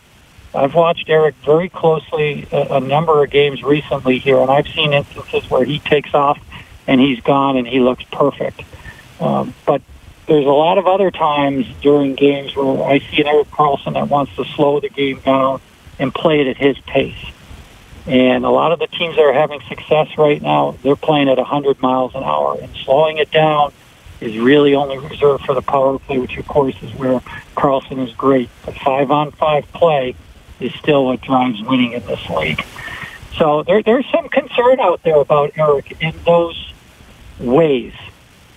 I've 0.55 0.75
watched 0.75 1.09
Eric 1.09 1.35
very 1.45 1.69
closely 1.69 2.47
a, 2.51 2.77
a 2.77 2.81
number 2.81 3.23
of 3.23 3.31
games 3.31 3.63
recently 3.63 4.19
here, 4.19 4.39
and 4.39 4.51
I've 4.51 4.69
seen 4.69 4.93
instances 4.93 5.49
where 5.51 5.65
he 5.65 5.79
takes 5.79 6.15
off 6.15 6.39
and 6.87 7.01
he's 7.01 7.21
gone 7.21 7.57
and 7.57 7.67
he 7.67 7.81
looks 7.81 8.05
perfect. 8.11 8.63
Um, 9.21 9.55
but 9.67 9.83
there's 10.27 10.47
a 10.47 10.51
lot 10.51 10.79
of 10.79 10.87
other 10.87 11.11
times 11.11 11.67
during 11.81 12.15
games 12.15 12.57
where 12.57 12.83
I 12.83 12.99
see 12.99 13.21
an 13.21 13.27
Erik 13.27 13.51
Karlsson 13.51 13.95
that 13.95 14.09
wants 14.09 14.35
to 14.37 14.45
slow 14.45 14.81
the 14.81 14.89
game 14.89 15.21
down 15.21 15.61
and 15.99 16.15
play 16.15 16.41
it 16.41 16.47
at 16.47 16.57
his 16.57 16.79
pace. 16.81 17.33
And 18.07 18.45
a 18.45 18.51
lot 18.51 18.73
of 18.73 18.79
the 18.79 18.87
teams 18.87 19.17
that 19.17 19.23
are 19.23 19.35
having 19.35 19.61
success 19.69 20.17
right 20.17 20.41
now, 20.41 20.77
they're 20.83 20.97
playing 20.97 21.29
at 21.29 21.37
100 21.37 21.83
miles 21.83 22.15
an 22.15 22.23
hour. 22.23 22.59
And 22.61 22.75
slowing 22.77 23.19
it 23.19 23.31
down 23.31 23.73
is 24.21 24.39
really 24.39 24.75
only 24.75 24.99
reserved 24.99 25.45
for 25.45 25.55
the 25.55 25.63
power 25.63 25.99
play, 25.99 26.19
which 26.19 26.37
of 26.39 26.47
course 26.49 26.75
is 26.83 26.95
where 26.95 27.21
Karlsson 27.55 28.07
is 28.07 28.15
great. 28.15 28.49
But 28.65 28.77
five 28.77 29.11
on 29.11 29.31
five 29.33 29.71
play 29.73 30.15
is 30.61 30.73
still 30.75 31.07
what 31.07 31.21
drives 31.21 31.63
winning 31.63 31.93
in 31.93 32.05
this 32.07 32.29
league. 32.31 32.65
So 33.37 33.63
there, 33.63 33.83
there's 33.83 34.07
some 34.11 34.29
concern 34.29 34.81
out 34.81 35.03
there 35.03 35.17
about 35.17 35.53
Eric 35.57 35.97
in 36.01 36.15
those 36.25 36.73
ways. 37.39 37.95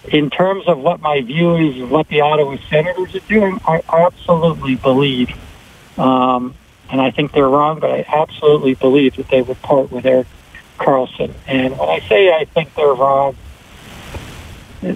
In 0.08 0.31
terms 0.31 0.67
of 0.67 0.79
what 0.79 1.00
my 1.00 1.22
view 1.22 1.55
is 1.58 1.79
of 1.81 1.91
what 1.91 2.08
the 2.08 2.22
Ottawa 2.22 2.58
Senators 2.70 3.13
are 3.15 3.20
doing, 3.20 3.60
I 3.67 3.84
absolutely 3.88 4.75
believe 4.75 5.29
um, 5.98 6.55
and 6.89 7.00
I 7.00 7.12
think 7.12 7.31
they're 7.31 7.48
wrong, 7.48 7.79
but 7.79 7.91
I 7.91 8.05
absolutely 8.08 8.75
believe 8.75 9.15
that 9.15 9.29
they 9.29 9.41
would 9.41 9.62
part 9.62 9.91
with 9.91 10.05
Erik 10.05 10.27
Karlsson. 10.77 11.34
And 11.48 11.77
when 11.77 11.89
I 11.89 12.00
say 12.08 12.34
I 12.34 12.46
think 12.46 12.74
they're 12.75 12.93
wrong, 12.93 13.36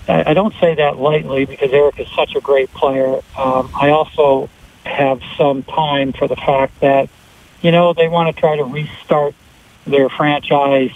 I 0.07 0.33
don't 0.33 0.53
say 0.59 0.75
that 0.75 0.97
lightly 0.97 1.45
because 1.45 1.71
Eric 1.71 2.00
is 2.00 2.07
such 2.15 2.35
a 2.35 2.41
great 2.41 2.74
player. 2.74 3.21
Um, 3.38 3.69
I 3.79 3.91
also 3.91 4.50
have 4.86 5.22
some 5.38 5.63
time 5.63 6.13
for 6.13 6.27
the 6.27 6.36
fact 6.36 6.80
that, 6.82 7.10
you 7.62 7.72
know, 7.72 7.94
they 7.94 8.08
want 8.08 8.34
to 8.34 8.39
try 8.39 8.56
to 8.56 8.63
restart 8.63 9.34
their 9.86 10.10
franchise, 10.10 10.92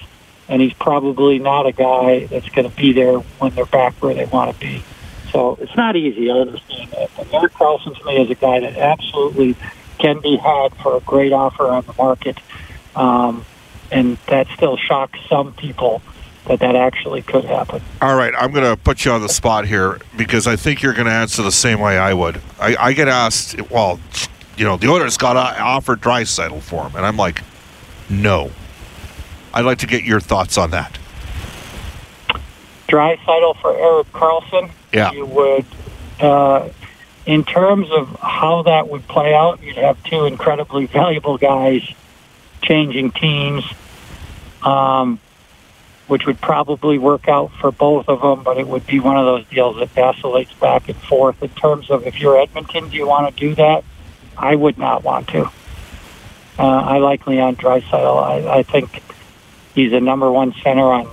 and 0.47 0.61
he's 0.61 0.73
probably 0.73 1.39
not 1.39 1.65
a 1.67 1.71
guy 1.71 2.25
that's 2.27 2.49
going 2.49 2.69
to 2.69 2.75
be 2.75 2.93
there 2.93 3.17
when 3.17 3.53
they're 3.55 3.65
back 3.65 3.95
where 4.01 4.13
they 4.13 4.25
want 4.25 4.53
to 4.53 4.59
be. 4.59 4.83
So 5.31 5.57
it's 5.61 5.75
not 5.75 5.95
easy. 5.95 6.31
I 6.31 6.35
understand 6.35 6.91
that. 6.91 7.11
But 7.15 7.33
Erik 7.33 7.53
Karlsson 7.53 7.97
to 7.97 8.05
me 8.05 8.21
is 8.21 8.31
a 8.31 8.35
guy 8.35 8.59
that 8.61 8.75
absolutely 8.75 9.55
can 9.99 10.19
be 10.21 10.37
had 10.37 10.73
for 10.75 10.97
a 10.97 11.01
great 11.01 11.33
offer 11.33 11.67
on 11.67 11.85
the 11.85 11.93
market. 11.93 12.37
Um, 12.95 13.45
and 13.91 14.17
that 14.27 14.47
still 14.55 14.77
shocks 14.77 15.19
some 15.29 15.53
people 15.53 16.01
that 16.45 16.59
that 16.59 16.75
actually 16.75 17.21
could 17.21 17.45
happen. 17.45 17.81
All 18.01 18.15
right, 18.15 18.33
I'm 18.37 18.51
going 18.51 18.65
to 18.65 18.81
put 18.81 19.05
you 19.05 19.11
on 19.11 19.21
the 19.21 19.29
spot 19.29 19.65
here 19.67 19.99
because 20.17 20.47
I 20.47 20.55
think 20.55 20.81
you're 20.81 20.93
going 20.93 21.07
to 21.07 21.13
answer 21.13 21.41
the 21.41 21.51
same 21.51 21.79
way 21.79 21.97
I 21.97 22.13
would. 22.13 22.41
I, 22.59 22.75
I 22.77 22.93
get 22.93 23.07
asked, 23.07 23.69
well, 23.69 23.99
you 24.57 24.65
know, 24.65 24.77
the 24.77 24.87
Oilers 24.87 25.17
got 25.17 25.33
to 25.33 25.61
offered 25.61 26.01
Draisaitl 26.01 26.61
for 26.61 26.87
him, 26.87 26.95
and 26.95 27.05
I'm 27.05 27.17
like, 27.17 27.43
no. 28.09 28.51
I'd 29.53 29.65
like 29.65 29.79
to 29.79 29.87
get 29.87 30.03
your 30.03 30.19
thoughts 30.19 30.57
on 30.57 30.71
that. 30.71 30.97
Draisaitl 32.87 33.59
for 33.61 33.75
Erik 33.75 34.11
Karlsson. 34.11 34.71
Yeah. 34.91 35.11
You 35.11 35.25
would 35.25 35.65
uh, 36.19 36.69
in 37.25 37.43
terms 37.43 37.89
of 37.91 38.09
how 38.19 38.63
that 38.63 38.89
would 38.89 39.07
play 39.07 39.33
out, 39.33 39.61
you'd 39.61 39.77
have 39.77 40.01
two 40.03 40.25
incredibly 40.25 40.85
valuable 40.99 41.37
guys 41.37 41.87
changing 42.61 43.11
teams, 43.11 43.63
um, 44.63 45.19
which 46.09 46.25
would 46.25 46.41
probably 46.41 46.97
work 46.97 47.27
out 47.27 47.51
for 47.61 47.71
both 47.71 48.09
of 48.09 48.21
them, 48.21 48.43
but 48.43 48.57
it 48.57 48.67
would 48.67 48.85
be 48.87 48.99
one 48.99 49.15
of 49.15 49.25
those 49.25 49.45
deals 49.47 49.77
that 49.77 49.89
vacillates 49.89 50.51
back 50.53 50.89
and 50.89 50.97
forth. 50.97 51.41
In 51.43 51.49
terms 51.49 51.89
of 51.91 52.05
if 52.05 52.19
you're 52.19 52.39
Edmonton, 52.39 52.89
do 52.89 52.97
you 52.97 53.07
want 53.07 53.33
to 53.33 53.39
do 53.39 53.55
that? 53.55 53.83
I 54.37 54.55
would 54.55 54.77
not 54.77 55.03
want 55.03 55.27
to. 55.29 55.45
Uh, 56.57 56.63
I 56.63 56.97
like 56.97 57.27
Leon 57.27 57.57
Draisaitl. 57.57 58.23
I, 58.23 58.59
I 58.59 58.63
think 58.63 59.03
he's 59.75 59.93
a 59.93 59.99
number 59.99 60.31
one 60.31 60.53
center 60.63 60.91
on 60.91 61.07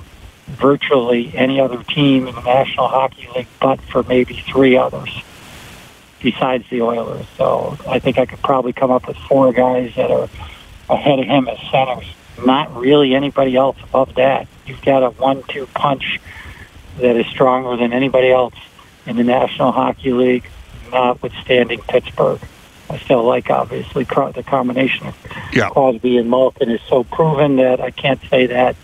virtually 0.46 1.32
any 1.34 1.60
other 1.60 1.82
team 1.82 2.26
in 2.26 2.34
the 2.34 2.40
National 2.40 2.88
Hockey 2.88 3.28
League, 3.34 3.48
but 3.60 3.80
for 3.82 4.02
maybe 4.02 4.42
three 4.50 4.76
others 4.76 5.22
besides 6.20 6.64
the 6.70 6.82
Oilers. 6.82 7.26
So 7.36 7.76
I 7.86 7.98
think 7.98 8.18
I 8.18 8.26
could 8.26 8.42
probably 8.42 8.72
come 8.72 8.90
up 8.90 9.06
with 9.06 9.16
four 9.16 9.52
guys 9.52 9.94
that 9.96 10.10
are 10.10 10.28
ahead 10.88 11.18
of 11.18 11.26
him 11.26 11.48
as 11.48 11.58
centers. 11.70 12.06
Not 12.44 12.74
really 12.76 13.14
anybody 13.14 13.56
else 13.56 13.76
above 13.82 14.14
that. 14.14 14.48
You've 14.66 14.82
got 14.82 15.02
a 15.02 15.10
one-two 15.10 15.66
punch 15.74 16.20
that 16.98 17.16
is 17.16 17.26
stronger 17.26 17.76
than 17.76 17.92
anybody 17.92 18.30
else 18.30 18.54
in 19.06 19.16
the 19.16 19.24
National 19.24 19.72
Hockey 19.72 20.12
League, 20.12 20.48
notwithstanding 20.90 21.80
Pittsburgh. 21.82 22.40
I 22.88 22.98
still 22.98 23.24
like, 23.24 23.50
obviously, 23.50 24.04
the 24.04 24.44
combination 24.46 25.08
of 25.08 25.16
yeah. 25.52 25.70
Crosby 25.70 26.18
and 26.18 26.30
Malkin 26.30 26.70
is 26.70 26.80
so 26.88 27.04
proven 27.04 27.56
that 27.56 27.80
I 27.80 27.90
can't 27.90 28.20
say 28.30 28.46
that 28.46 28.76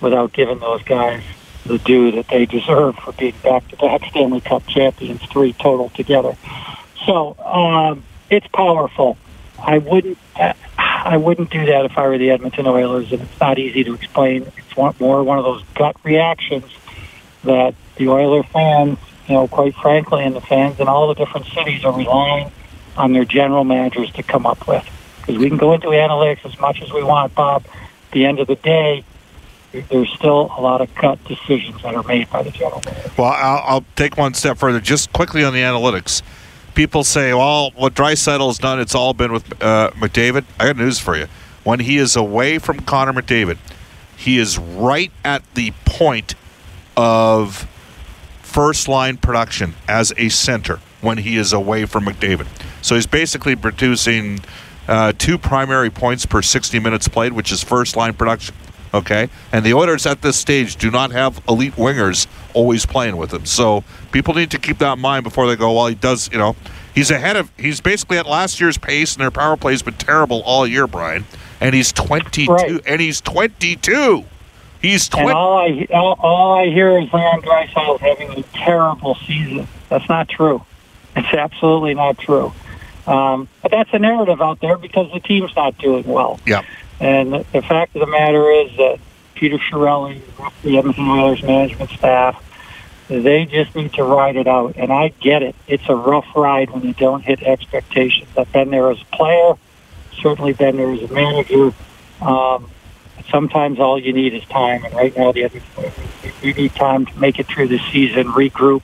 without 0.00 0.32
giving 0.32 0.58
those 0.58 0.82
guys 0.82 1.22
the 1.64 1.78
due 1.78 2.10
that 2.12 2.28
they 2.28 2.46
deserve 2.46 2.96
for 2.96 3.12
being 3.12 3.34
back-to-back 3.42 4.04
Stanley 4.10 4.40
Cup 4.40 4.66
champions, 4.66 5.22
three 5.26 5.52
total 5.52 5.90
together. 5.90 6.36
So 7.06 7.36
um, 7.38 8.02
it's 8.30 8.46
powerful. 8.48 9.16
I 9.62 9.78
wouldn't. 9.78 10.18
I 11.04 11.16
wouldn't 11.16 11.50
do 11.50 11.66
that 11.66 11.84
if 11.84 11.98
I 11.98 12.06
were 12.06 12.16
the 12.16 12.30
Edmonton 12.30 12.66
Oilers, 12.66 13.12
and 13.12 13.22
it's 13.22 13.40
not 13.40 13.58
easy 13.58 13.82
to 13.84 13.94
explain. 13.94 14.42
It's 14.56 14.76
one, 14.76 14.94
more 15.00 15.22
one 15.24 15.38
of 15.38 15.44
those 15.44 15.62
gut 15.74 15.96
reactions 16.04 16.64
that 17.42 17.74
the 17.96 18.08
Oiler 18.08 18.44
fans, 18.44 18.98
you 19.26 19.34
know, 19.34 19.48
quite 19.48 19.74
frankly, 19.74 20.24
and 20.24 20.36
the 20.36 20.40
fans 20.40 20.78
in 20.78 20.86
all 20.86 21.08
the 21.08 21.14
different 21.14 21.46
cities 21.46 21.84
are 21.84 21.92
relying 21.92 22.52
on 22.96 23.12
their 23.12 23.24
general 23.24 23.64
managers 23.64 24.12
to 24.12 24.22
come 24.22 24.46
up 24.46 24.68
with. 24.68 24.86
Because 25.18 25.38
we 25.38 25.48
can 25.48 25.58
go 25.58 25.72
into 25.72 25.88
analytics 25.88 26.44
as 26.44 26.58
much 26.60 26.80
as 26.82 26.92
we 26.92 27.02
want, 27.02 27.34
Bob. 27.34 27.64
At 27.66 28.12
the 28.12 28.24
end 28.24 28.38
of 28.38 28.46
the 28.46 28.56
day, 28.56 29.04
there's 29.72 30.12
still 30.12 30.52
a 30.56 30.60
lot 30.60 30.80
of 30.80 30.94
gut 30.94 31.22
decisions 31.24 31.82
that 31.82 31.94
are 31.94 32.02
made 32.04 32.30
by 32.30 32.42
the 32.42 32.50
general 32.50 32.80
manager. 32.84 33.10
Well, 33.18 33.32
I'll, 33.32 33.62
I'll 33.64 33.84
take 33.96 34.16
one 34.16 34.34
step 34.34 34.58
further, 34.58 34.80
just 34.80 35.12
quickly 35.12 35.42
on 35.42 35.52
the 35.52 35.62
analytics 35.62 36.22
people 36.74 37.04
say, 37.04 37.32
well, 37.34 37.70
what 37.72 37.94
Draisaitl's 37.94 38.58
done, 38.58 38.80
it's 38.80 38.94
all 38.94 39.14
been 39.14 39.32
with 39.32 39.62
uh, 39.62 39.90
McDavid. 39.94 40.44
I 40.58 40.66
got 40.66 40.76
news 40.76 40.98
for 40.98 41.16
you. 41.16 41.26
When 41.64 41.80
he 41.80 41.98
is 41.98 42.16
away 42.16 42.58
from 42.58 42.80
Connor 42.80 43.12
McDavid, 43.12 43.58
he 44.16 44.38
is 44.38 44.58
right 44.58 45.12
at 45.24 45.42
the 45.54 45.72
point 45.84 46.34
of 46.96 47.68
first 48.42 48.88
line 48.88 49.16
production 49.16 49.74
as 49.88 50.12
a 50.16 50.28
center 50.28 50.80
when 51.00 51.18
he 51.18 51.36
is 51.36 51.52
away 51.52 51.84
from 51.86 52.04
McDavid. 52.04 52.46
So 52.82 52.94
he's 52.94 53.06
basically 53.06 53.56
producing 53.56 54.40
uh, 54.88 55.12
two 55.16 55.38
primary 55.38 55.90
points 55.90 56.26
per 56.26 56.42
60 56.42 56.78
minutes 56.80 57.08
played, 57.08 57.32
which 57.32 57.52
is 57.52 57.62
first 57.62 57.96
line 57.96 58.14
production. 58.14 58.54
Okay, 58.94 59.30
and 59.52 59.64
the 59.64 59.72
Oilers 59.72 60.04
at 60.06 60.20
this 60.20 60.36
stage 60.36 60.76
do 60.76 60.90
not 60.90 61.12
have 61.12 61.42
elite 61.48 61.76
wingers 61.76 62.26
always 62.52 62.84
playing 62.84 63.16
with 63.16 63.32
him. 63.32 63.46
So 63.46 63.84
people 64.10 64.34
need 64.34 64.50
to 64.50 64.58
keep 64.58 64.78
that 64.78 64.94
in 64.94 65.00
mind 65.00 65.24
before 65.24 65.46
they 65.46 65.56
go. 65.56 65.72
Well, 65.72 65.86
he 65.86 65.94
does. 65.94 66.30
You 66.30 66.38
know, 66.38 66.56
he's 66.94 67.10
ahead 67.10 67.36
of. 67.36 67.50
He's 67.58 67.80
basically 67.80 68.18
at 68.18 68.26
last 68.26 68.60
year's 68.60 68.76
pace, 68.76 69.14
and 69.14 69.22
their 69.22 69.30
power 69.30 69.56
play 69.56 69.72
has 69.72 69.82
been 69.82 69.94
terrible 69.94 70.42
all 70.42 70.66
year, 70.66 70.86
Brian. 70.86 71.24
And 71.60 71.74
he's 71.74 71.92
22. 71.92 72.52
Right. 72.52 72.80
And 72.86 73.00
he's 73.00 73.20
22. 73.20 74.24
He's 74.82 75.08
20. 75.08 75.28
And 75.28 75.36
all 75.38 75.58
I 75.58 75.86
all, 75.94 76.18
all 76.18 76.52
I 76.58 76.66
hear 76.66 76.98
is 76.98 77.10
Leon 77.12 77.42
Draisaitl 77.42 78.00
having 78.00 78.30
a 78.32 78.42
terrible 78.52 79.14
season. 79.26 79.68
That's 79.88 80.08
not 80.08 80.28
true. 80.28 80.64
It's 81.14 81.32
absolutely 81.32 81.94
not 81.94 82.18
true. 82.18 82.52
Um, 83.06 83.48
but 83.62 83.70
that's 83.70 83.90
a 83.92 83.98
narrative 83.98 84.40
out 84.40 84.60
there 84.60 84.76
because 84.76 85.10
the 85.12 85.20
team's 85.20 85.54
not 85.54 85.78
doing 85.78 86.04
well. 86.04 86.40
Yeah. 86.46 86.62
And 87.02 87.32
the 87.32 87.62
fact 87.62 87.96
of 87.96 88.00
the 88.00 88.06
matter 88.06 88.48
is 88.48 88.76
that 88.76 89.00
Peter 89.34 89.58
Chiarelli, 89.58 90.22
the 90.62 90.78
Edmonton 90.78 91.08
Oilers 91.08 91.42
management 91.42 91.90
staff, 91.90 92.40
they 93.08 93.44
just 93.44 93.74
need 93.74 93.92
to 93.94 94.04
ride 94.04 94.36
it 94.36 94.46
out. 94.46 94.76
And 94.76 94.92
I 94.92 95.08
get 95.08 95.42
it. 95.42 95.56
It's 95.66 95.88
a 95.88 95.96
rough 95.96 96.28
ride 96.36 96.70
when 96.70 96.84
you 96.84 96.92
don't 96.92 97.20
hit 97.20 97.42
expectations. 97.42 98.28
I've 98.38 98.52
been 98.52 98.70
there 98.70 98.88
as 98.92 99.02
a 99.02 99.16
player, 99.16 99.54
certainly 100.22 100.52
been 100.52 100.76
there 100.76 100.92
as 100.92 101.02
a 101.02 101.12
manager. 101.12 101.72
Um, 102.20 102.70
sometimes 103.30 103.80
all 103.80 103.98
you 103.98 104.12
need 104.12 104.32
is 104.34 104.44
time. 104.44 104.84
And 104.84 104.94
right 104.94 105.16
now, 105.16 105.32
the 105.32 105.42
Edmonton 105.42 105.92
we 106.40 106.52
need 106.52 106.74
time 106.76 107.06
to 107.06 107.18
make 107.18 107.40
it 107.40 107.48
through 107.48 107.66
the 107.66 107.80
season, 107.90 108.28
regroup, 108.28 108.82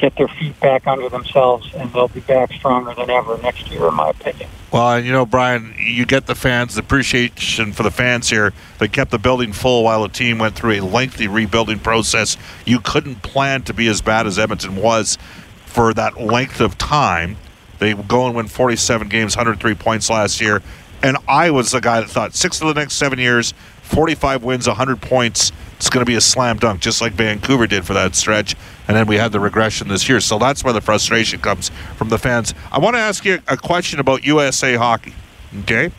get 0.00 0.16
their 0.16 0.28
feet 0.28 0.58
back 0.60 0.86
under 0.86 1.08
themselves, 1.08 1.70
and 1.74 1.92
they'll 1.92 2.08
be 2.08 2.20
back 2.20 2.52
stronger 2.52 2.94
than 2.94 3.10
ever 3.10 3.38
next 3.38 3.70
year, 3.70 3.88
in 3.88 3.94
my 3.94 4.10
opinion. 4.10 4.48
Well, 4.72 4.92
and 4.92 5.06
you 5.06 5.12
know, 5.12 5.26
Brian, 5.26 5.74
you 5.78 6.06
get 6.06 6.26
the 6.26 6.34
fans, 6.34 6.74
the 6.74 6.80
appreciation 6.80 7.72
for 7.72 7.82
the 7.82 7.90
fans 7.90 8.30
here 8.30 8.52
that 8.78 8.92
kept 8.92 9.10
the 9.10 9.18
building 9.18 9.52
full 9.52 9.84
while 9.84 10.02
the 10.02 10.08
team 10.08 10.38
went 10.38 10.54
through 10.54 10.72
a 10.72 10.80
lengthy 10.80 11.28
rebuilding 11.28 11.80
process. 11.80 12.36
You 12.64 12.80
couldn't 12.80 13.22
plan 13.22 13.62
to 13.64 13.74
be 13.74 13.88
as 13.88 14.00
bad 14.00 14.26
as 14.26 14.38
Edmonton 14.38 14.76
was 14.76 15.18
for 15.66 15.92
that 15.94 16.20
length 16.20 16.60
of 16.60 16.78
time. 16.78 17.36
They 17.78 17.94
go 17.94 18.26
and 18.26 18.36
win 18.36 18.46
47 18.46 19.08
games, 19.08 19.36
103 19.36 19.74
points 19.74 20.08
last 20.10 20.40
year. 20.40 20.62
And 21.02 21.16
I 21.26 21.50
was 21.50 21.70
the 21.70 21.80
guy 21.80 22.00
that 22.00 22.10
thought 22.10 22.34
six 22.34 22.60
of 22.60 22.68
the 22.68 22.74
next 22.74 22.94
seven 22.94 23.18
years, 23.18 23.54
45 23.82 24.44
wins, 24.44 24.66
100 24.66 25.00
points. 25.00 25.50
It's 25.76 25.88
going 25.88 26.04
to 26.04 26.08
be 26.08 26.14
a 26.14 26.20
slam 26.20 26.58
dunk, 26.58 26.80
just 26.80 27.00
like 27.00 27.14
Vancouver 27.14 27.66
did 27.66 27.86
for 27.86 27.94
that 27.94 28.14
stretch. 28.14 28.54
And 28.90 28.96
then 28.96 29.06
we 29.06 29.18
had 29.18 29.30
the 29.30 29.38
regression 29.38 29.86
this 29.86 30.08
year. 30.08 30.18
So 30.18 30.36
that's 30.36 30.64
where 30.64 30.72
the 30.72 30.80
frustration 30.80 31.38
comes 31.40 31.68
from 31.94 32.08
the 32.08 32.18
fans. 32.18 32.54
I 32.72 32.80
want 32.80 32.96
to 32.96 33.00
ask 33.00 33.24
you 33.24 33.38
a 33.46 33.56
question 33.56 34.00
about 34.00 34.24
USA 34.24 34.74
hockey. 34.74 35.14
Okay. 35.60 35.92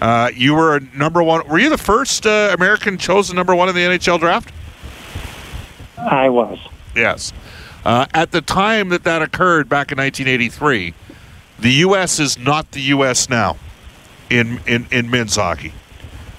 Uh, 0.00 0.28
you 0.34 0.52
were 0.52 0.80
number 0.92 1.22
one. 1.22 1.46
Were 1.46 1.60
you 1.60 1.70
the 1.70 1.78
first 1.78 2.26
uh, 2.26 2.50
American 2.52 2.98
chosen 2.98 3.36
number 3.36 3.54
one 3.54 3.68
in 3.68 3.76
the 3.76 3.82
NHL 3.82 4.18
draft? 4.18 4.52
I 5.96 6.30
was. 6.30 6.58
Yes. 6.96 7.32
Uh, 7.84 8.06
at 8.12 8.32
the 8.32 8.40
time 8.40 8.88
that 8.88 9.04
that 9.04 9.22
occurred 9.22 9.68
back 9.68 9.92
in 9.92 9.98
1983, 9.98 10.94
the 11.60 11.70
U.S. 11.70 12.18
is 12.18 12.36
not 12.36 12.72
the 12.72 12.80
U.S. 12.80 13.28
now 13.28 13.56
in, 14.30 14.58
in, 14.66 14.88
in 14.90 15.08
men's 15.08 15.36
hockey. 15.36 15.72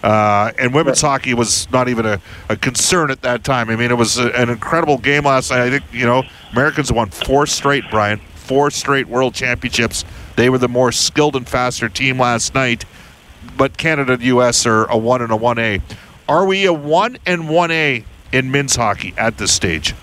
Uh, 0.03 0.51
and 0.59 0.73
women's 0.73 1.01
right. 1.01 1.11
hockey 1.11 1.33
was 1.33 1.71
not 1.71 1.87
even 1.87 2.05
a, 2.05 2.19
a, 2.49 2.57
concern 2.57 3.09
at 3.09 3.21
that 3.21 3.45
time. 3.45 3.69
I 3.69 3.77
mean, 3.77 3.89
it 3.89 3.97
was 3.97 4.17
a, 4.17 4.27
an 4.37 4.49
incredible 4.49 4.97
game 4.97 5.23
last 5.23 5.49
night. 5.49 5.61
I 5.61 5.69
think, 5.69 5.83
you 5.93 6.05
know, 6.05 6.23
Americans 6.51 6.91
won 6.91 7.09
four 7.09 7.47
straight, 7.47 7.85
Brian, 7.89 8.19
four 8.35 8.69
straight 8.69 9.07
world 9.07 9.33
championships. 9.33 10.03
They 10.35 10.49
were 10.49 10.57
the 10.57 10.67
more 10.67 10.91
skilled 10.91 11.37
and 11.37 11.47
faster 11.47 11.87
team 11.87 12.19
last 12.19 12.53
night. 12.53 12.83
But 13.55 13.77
Canada 13.77 14.13
and 14.13 14.23
U.S. 14.23 14.65
are 14.65 14.85
a 14.91 14.97
1 14.97 15.21
and 15.21 15.31
a 15.31 15.37
1A. 15.37 15.81
Are 16.27 16.45
we 16.45 16.65
a 16.65 16.73
1 16.73 17.17
and 17.25 17.43
1A 17.43 18.03
in 18.33 18.51
men's 18.51 18.75
hockey 18.75 19.13
at 19.17 19.37
this 19.37 19.53
stage? 19.53 19.95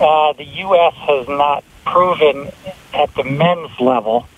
Uh, 0.00 0.32
the 0.34 0.44
U.S. 0.44 0.94
has 0.94 1.26
not 1.26 1.64
proven 1.84 2.50
at 2.92 3.12
the 3.14 3.24
men's 3.24 3.80
level 3.80 4.28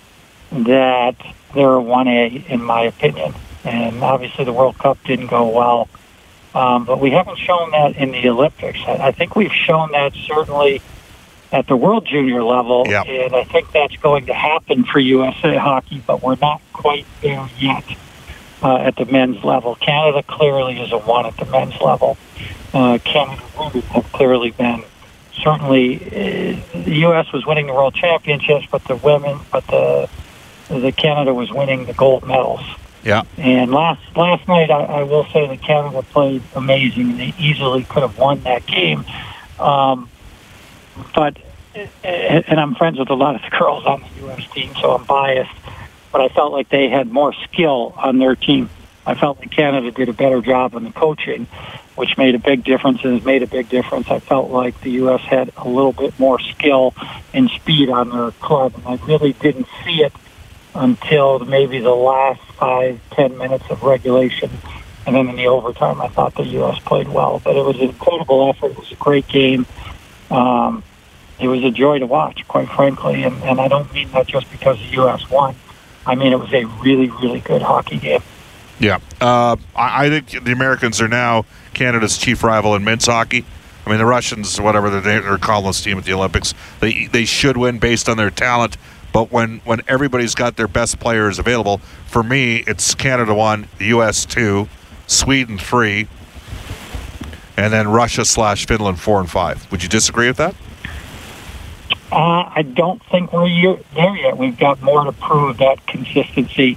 that 0.52 1.16
they're 1.54 1.76
a 1.76 1.82
1A, 1.82 2.48
in 2.48 2.62
my 2.62 2.82
opinion. 2.82 3.34
And 3.64 4.02
obviously, 4.02 4.44
the 4.44 4.52
World 4.52 4.78
Cup 4.78 4.98
didn't 5.04 5.26
go 5.26 5.48
well. 5.48 5.88
Um, 6.54 6.84
but 6.84 7.00
we 7.00 7.10
haven't 7.10 7.38
shown 7.38 7.70
that 7.72 7.96
in 7.96 8.12
the 8.12 8.28
Olympics. 8.28 8.78
I, 8.86 9.08
I 9.08 9.12
think 9.12 9.36
we've 9.36 9.52
shown 9.52 9.92
that 9.92 10.14
certainly 10.14 10.80
at 11.52 11.66
the 11.66 11.76
World 11.76 12.06
Junior 12.06 12.42
level, 12.42 12.84
yep. 12.86 13.06
and 13.06 13.34
I 13.34 13.44
think 13.44 13.72
that's 13.72 13.96
going 13.96 14.26
to 14.26 14.34
happen 14.34 14.84
for 14.84 14.98
USA 14.98 15.56
Hockey, 15.56 16.02
but 16.06 16.22
we're 16.22 16.36
not 16.36 16.60
quite 16.72 17.06
there 17.20 17.48
yet 17.58 17.84
uh, 18.62 18.78
at 18.78 18.96
the 18.96 19.04
men's 19.04 19.44
level. 19.44 19.74
Canada 19.76 20.22
clearly 20.22 20.80
is 20.80 20.92
a 20.92 20.98
one 20.98 21.26
at 21.26 21.36
the 21.36 21.44
men's 21.46 21.80
level. 21.80 22.16
Uh, 22.72 22.98
Canada 23.04 23.42
women 23.58 23.82
have 23.82 24.10
clearly 24.12 24.50
been 24.50 24.82
certainly 25.42 25.96
uh, 25.96 26.60
the 26.84 26.94
U.S. 27.00 27.32
was 27.32 27.46
winning 27.46 27.66
the 27.66 27.74
World 27.74 27.94
Championships, 27.94 28.66
but 28.70 28.82
the 28.84 28.96
women, 28.96 29.38
but 29.52 29.66
the 29.66 30.08
the 30.68 30.92
Canada 30.92 31.32
was 31.32 31.50
winning 31.52 31.86
the 31.86 31.92
gold 31.92 32.26
medals. 32.26 32.60
Yeah. 33.02 33.22
And 33.36 33.70
last 33.70 34.00
last 34.16 34.48
night, 34.48 34.70
I, 34.70 34.82
I 34.82 35.02
will 35.04 35.24
say 35.26 35.46
that 35.46 35.62
Canada 35.62 36.02
played 36.02 36.42
amazing, 36.54 37.16
they 37.16 37.32
easily 37.38 37.84
could 37.84 38.02
have 38.02 38.18
won 38.18 38.40
that 38.40 38.66
game. 38.66 39.04
Um, 39.60 40.08
but 41.14 41.38
and 42.02 42.58
I'm 42.58 42.74
friends 42.74 42.98
with 42.98 43.10
a 43.10 43.14
lot 43.14 43.36
of 43.36 43.42
the 43.42 43.56
girls 43.56 43.84
on 43.84 44.00
the 44.00 44.20
U.S. 44.22 44.46
team, 44.52 44.74
so 44.80 44.92
I'm 44.92 45.04
biased. 45.04 45.54
But 46.10 46.20
I 46.22 46.28
felt 46.28 46.52
like 46.52 46.68
they 46.68 46.88
had 46.88 47.12
more 47.12 47.32
skill 47.44 47.94
on 47.96 48.18
their 48.18 48.34
team. 48.34 48.70
I 49.04 49.14
felt 49.14 49.38
like 49.38 49.50
Canada 49.50 49.90
did 49.90 50.08
a 50.08 50.12
better 50.12 50.40
job 50.40 50.74
in 50.74 50.84
the 50.84 50.90
coaching, 50.90 51.46
which 51.94 52.16
made 52.16 52.34
a 52.34 52.38
big 52.38 52.64
difference 52.64 53.04
and 53.04 53.14
has 53.14 53.24
made 53.24 53.42
a 53.42 53.46
big 53.46 53.68
difference. 53.68 54.10
I 54.10 54.18
felt 54.18 54.50
like 54.50 54.80
the 54.80 54.90
U.S. 54.92 55.20
had 55.20 55.52
a 55.56 55.68
little 55.68 55.92
bit 55.92 56.18
more 56.18 56.40
skill 56.40 56.94
and 57.32 57.48
speed 57.50 57.88
on 57.88 58.10
their 58.10 58.30
club, 58.32 58.74
and 58.74 58.86
I 58.86 59.04
really 59.06 59.32
didn't 59.34 59.68
see 59.84 60.02
it 60.02 60.12
until 60.76 61.38
maybe 61.40 61.80
the 61.80 61.94
last 61.94 62.40
five, 62.52 63.00
ten 63.10 63.36
minutes 63.38 63.64
of 63.70 63.82
regulation. 63.82 64.50
And 65.06 65.14
then 65.14 65.28
in 65.28 65.36
the 65.36 65.46
overtime, 65.46 66.00
I 66.00 66.08
thought 66.08 66.34
the 66.34 66.44
U.S. 66.44 66.78
played 66.80 67.08
well. 67.08 67.40
But 67.44 67.56
it 67.56 67.64
was 67.64 67.76
an 67.76 67.82
incredible 67.82 68.48
effort. 68.48 68.72
It 68.72 68.78
was 68.78 68.90
a 68.90 68.96
great 68.96 69.28
game. 69.28 69.66
Um, 70.30 70.82
it 71.38 71.48
was 71.48 71.62
a 71.62 71.70
joy 71.70 72.00
to 72.00 72.06
watch, 72.06 72.46
quite 72.48 72.68
frankly. 72.68 73.22
And, 73.22 73.40
and 73.44 73.60
I 73.60 73.68
don't 73.68 73.92
mean 73.92 74.10
that 74.10 74.26
just 74.26 74.50
because 74.50 74.78
the 74.78 74.96
U.S. 74.96 75.30
won. 75.30 75.54
I 76.06 76.14
mean, 76.14 76.32
it 76.32 76.40
was 76.40 76.52
a 76.52 76.64
really, 76.64 77.08
really 77.10 77.40
good 77.40 77.62
hockey 77.62 77.98
game. 77.98 78.22
Yeah. 78.78 78.98
Uh, 79.20 79.56
I, 79.74 80.06
I 80.06 80.08
think 80.08 80.44
the 80.44 80.52
Americans 80.52 81.00
are 81.00 81.08
now 81.08 81.44
Canada's 81.74 82.18
chief 82.18 82.42
rival 82.42 82.74
in 82.74 82.84
men's 82.84 83.06
hockey. 83.06 83.44
I 83.86 83.90
mean, 83.90 83.98
the 83.98 84.06
Russians, 84.06 84.60
whatever 84.60 85.00
they're 85.00 85.38
calling 85.38 85.66
this 85.66 85.80
team 85.80 85.98
at 85.98 86.04
the 86.04 86.12
Olympics, 86.12 86.54
they 86.80 87.06
they 87.06 87.24
should 87.24 87.56
win 87.56 87.78
based 87.78 88.08
on 88.08 88.16
their 88.16 88.30
talent. 88.30 88.76
But 89.16 89.32
when, 89.32 89.60
when 89.64 89.80
everybody's 89.88 90.34
got 90.34 90.58
their 90.58 90.68
best 90.68 91.00
players 91.00 91.38
available, 91.38 91.78
for 92.04 92.22
me, 92.22 92.56
it's 92.66 92.94
Canada 92.94 93.32
one, 93.32 93.66
the 93.78 93.86
U.S. 93.86 94.26
two, 94.26 94.68
Sweden 95.06 95.56
three, 95.56 96.06
and 97.56 97.72
then 97.72 97.88
Russia 97.88 98.26
slash 98.26 98.66
Finland 98.66 99.00
four 99.00 99.18
and 99.18 99.30
five. 99.30 99.72
Would 99.72 99.82
you 99.82 99.88
disagree 99.88 100.26
with 100.26 100.36
that? 100.36 100.54
Uh, 102.12 102.52
I 102.54 102.60
don't 102.60 103.02
think 103.04 103.32
we're 103.32 103.78
there 103.94 104.16
yet. 104.16 104.36
We've 104.36 104.58
got 104.58 104.82
more 104.82 105.04
to 105.04 105.12
prove 105.12 105.56
that 105.56 105.86
consistency. 105.86 106.76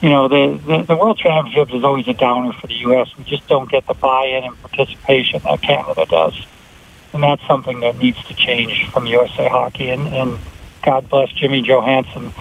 You 0.00 0.08
know, 0.08 0.28
the, 0.28 0.60
the, 0.64 0.82
the 0.84 0.94
World 0.94 1.18
Championships 1.18 1.74
is 1.74 1.82
always 1.82 2.06
a 2.06 2.14
downer 2.14 2.52
for 2.52 2.68
the 2.68 2.76
U.S. 2.76 3.08
We 3.18 3.24
just 3.24 3.48
don't 3.48 3.68
get 3.68 3.88
the 3.88 3.94
buy-in 3.94 4.44
and 4.44 4.62
participation 4.62 5.42
that 5.42 5.60
Canada 5.62 6.06
does. 6.08 6.46
And 7.12 7.24
that's 7.24 7.44
something 7.48 7.80
that 7.80 7.98
needs 7.98 8.22
to 8.26 8.34
change 8.34 8.88
from 8.90 9.06
USA 9.06 9.48
Hockey. 9.48 9.90
And, 9.90 10.06
and 10.06 10.38
God 10.82 11.08
bless 11.08 11.30
Jimmy 11.32 11.62
Johannson, 11.62 12.32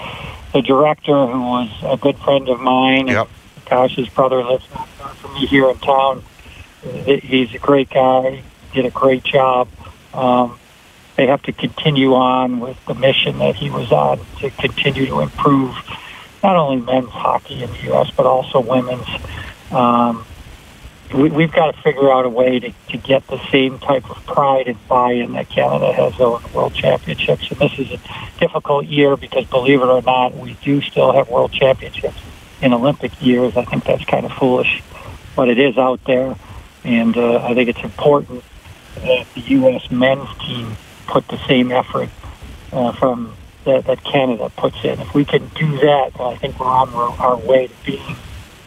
the 0.54 0.62
director, 0.62 1.28
who 1.28 1.42
was 1.42 1.70
a 1.84 1.98
good 1.98 2.18
friend 2.18 2.50
of 2.50 2.60
mine. 2.60 3.08
Yep. 3.08 3.30
Gosh, 3.70 3.96
his 3.96 4.10
brother 4.10 4.44
lives 4.44 4.66
not 4.74 4.88
far 4.90 5.10
from 5.14 5.34
me 5.36 5.46
here 5.46 5.70
in 5.70 5.78
town. 5.78 6.24
He's 7.06 7.54
a 7.54 7.60
great 7.60 7.90
guy. 7.90 8.44
Did 8.74 8.86
a 8.86 8.90
great 8.90 9.24
job. 9.24 9.68
Um, 10.14 10.58
they 11.16 11.28
have 11.28 11.44
to 11.44 11.52
continue 11.52 12.16
on 12.16 12.60
with 12.60 12.84
the 12.86 12.96
mission 12.96 13.38
that 13.40 13.56
he 13.56 13.70
was 13.70 13.92
on 13.92 14.20
to 14.40 14.50
continue 14.50 15.06
to 15.06 15.20
improve 15.20 15.76
not 16.42 16.56
only 16.56 16.82
men's 16.82 17.10
hockey 17.10 17.62
in 17.64 17.70
the 17.72 17.82
U.S. 17.84 18.10
but 18.16 18.26
also 18.26 18.60
women's. 18.60 19.08
Um, 19.72 20.26
we, 21.14 21.30
we've 21.30 21.52
got 21.52 21.74
to 21.74 21.82
figure 21.82 22.12
out 22.12 22.26
a 22.26 22.30
way 22.30 22.60
to, 22.60 22.72
to 22.90 22.98
get 22.98 23.26
the 23.28 23.40
same 23.50 23.80
type 23.80 24.10
of 24.10 24.26
pride 24.26 24.68
and 24.68 24.88
buy-in 24.88 25.34
that 25.34 25.50
Canada 25.50 25.92
has 25.94 26.14
in 26.14 26.20
the 26.20 26.50
World 26.54 26.74
Championships. 26.74 27.50
And 27.52 27.60
this 27.60 27.78
is 27.80 27.92
a 27.92 28.00
difficult 28.40 28.86
year 28.86 29.18
because, 29.18 29.46
believe 29.46 29.82
it 29.82 29.88
or 29.88 30.02
not, 30.02 30.36
we 30.36 30.54
do 30.64 30.82
still 30.82 31.12
have 31.14 31.30
World 31.30 31.52
Championships 31.52 32.18
in 32.62 32.74
Olympic 32.74 33.22
years. 33.22 33.58
I 33.58 33.66
think 33.66 33.84
that's 33.84 34.06
kind 34.06 34.26
of 34.26 34.32
foolish, 34.34 34.82
but 35.36 35.50
it 35.50 35.60
is 35.60 35.78
out 35.78 36.04
there, 36.06 36.36
and 36.84 37.18
uh, 37.18 37.44
I 37.44 37.54
think 37.54 37.70
it's 37.70 37.84
important 37.84 38.44
that 38.96 39.26
the 39.34 39.42
U.S. 39.42 39.90
men's 39.92 40.30
team 40.40 40.76
put 41.08 41.28
the 41.28 41.38
same 41.48 41.72
effort 41.72 42.10
uh, 42.72 42.92
from 42.94 43.36
that, 43.66 43.86
that 43.86 44.04
Canada 44.04 44.52
puts 44.56 44.84
in. 44.84 45.00
If 45.00 45.14
we 45.14 45.26
can 45.26 45.48
do 45.56 45.78
that, 45.80 46.12
I 46.20 46.36
think 46.38 46.60
we're 46.60 46.66
on 46.68 46.90
our 46.94 47.38
way 47.38 47.68
to 47.68 47.74
being 47.86 48.16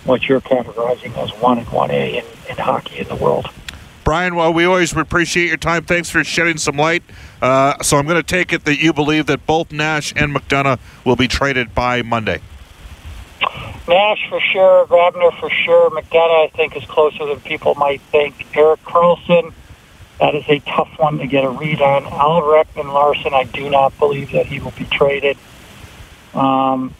what 0.04 0.28
you're 0.28 0.40
categorizing 0.40 1.16
as 1.16 1.30
one 1.40 1.58
and 1.58 1.68
one 1.68 1.90
A 1.90 2.18
in, 2.18 2.24
in 2.48 2.56
hockey 2.56 2.98
in 2.98 3.08
the 3.08 3.16
world. 3.16 3.48
Brian, 4.04 4.34
well, 4.34 4.52
we 4.52 4.66
always 4.66 4.94
appreciate 4.94 5.48
your 5.48 5.56
time. 5.56 5.84
Thanks 5.84 6.10
for 6.10 6.22
shedding 6.22 6.58
some 6.58 6.76
light. 6.76 7.02
Uh, 7.40 7.82
so 7.82 7.96
I'm 7.96 8.06
going 8.06 8.20
to 8.20 8.22
take 8.22 8.52
it 8.52 8.66
that 8.66 8.76
you 8.76 8.92
believe 8.92 9.26
that 9.26 9.46
both 9.46 9.72
Nash 9.72 10.12
and 10.14 10.34
McDonagh 10.34 10.78
will 11.06 11.16
be 11.16 11.26
traded 11.26 11.74
by 11.74 12.02
Monday. 12.02 12.40
Nash 13.88 14.28
for 14.28 14.40
sure, 14.40 14.86
Grabner 14.86 15.38
for 15.40 15.50
sure, 15.50 15.90
McDonagh 15.90 16.44
I 16.44 16.50
think 16.54 16.76
is 16.76 16.84
closer 16.84 17.26
than 17.26 17.40
people 17.40 17.74
might 17.74 18.00
think. 18.02 18.46
Erik 18.56 18.82
Karlsson, 18.82 19.52
that 20.20 20.34
is 20.34 20.44
a 20.48 20.60
tough 20.60 20.98
one 20.98 21.18
to 21.18 21.26
get 21.26 21.44
a 21.44 21.50
read 21.50 21.80
on. 21.80 22.04
Alrik 22.04 22.66
and 22.76 22.92
Larson, 22.92 23.34
I 23.34 23.44
do 23.44 23.68
not 23.68 23.98
believe 23.98 24.32
that 24.32 24.46
he 24.46 24.60
will 24.60 24.70
be 24.72 24.84
traded. 24.84 25.36
Um, 26.34 26.94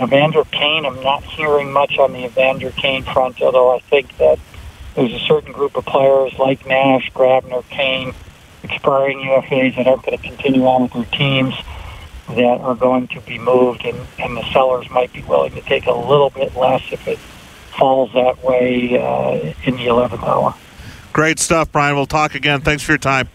Evander 0.00 0.44
Kane, 0.44 0.84
I'm 0.84 1.02
not 1.02 1.24
hearing 1.24 1.72
much 1.72 1.98
on 1.98 2.12
the 2.12 2.24
Evander 2.24 2.70
Kane 2.70 3.02
front, 3.04 3.40
although 3.40 3.74
I 3.74 3.78
think 3.80 4.16
that 4.18 4.38
there's 4.94 5.12
a 5.12 5.18
certain 5.20 5.52
group 5.52 5.76
of 5.76 5.86
players 5.86 6.38
like 6.38 6.66
Nash, 6.66 7.10
Grabner, 7.12 7.66
Kane, 7.68 8.14
expiring 8.62 9.18
UFAs 9.20 9.76
that 9.76 9.86
aren't 9.86 10.04
going 10.04 10.18
to 10.18 10.22
continue 10.22 10.66
on 10.66 10.82
with 10.82 10.92
their 10.92 11.04
teams 11.06 11.54
that 12.28 12.60
are 12.60 12.74
going 12.74 13.08
to 13.08 13.20
be 13.20 13.38
moved, 13.38 13.84
and, 13.84 13.98
and 14.18 14.36
the 14.36 14.52
sellers 14.52 14.90
might 14.90 15.12
be 15.12 15.22
willing 15.22 15.52
to 15.52 15.60
take 15.62 15.86
a 15.86 15.92
little 15.92 16.30
bit 16.30 16.56
less 16.56 16.82
if 16.92 17.06
it 17.06 17.18
falls 17.18 18.12
that 18.14 18.42
way 18.42 18.98
uh, 18.98 19.52
in 19.64 19.76
the 19.76 19.86
11th 19.86 20.22
hour. 20.22 20.54
Great 21.12 21.38
stuff, 21.38 21.70
Brian. 21.70 21.94
We'll 21.94 22.06
talk 22.06 22.34
again. 22.34 22.60
Thanks 22.60 22.82
for 22.82 22.92
your 22.92 22.98
time. 22.98 23.28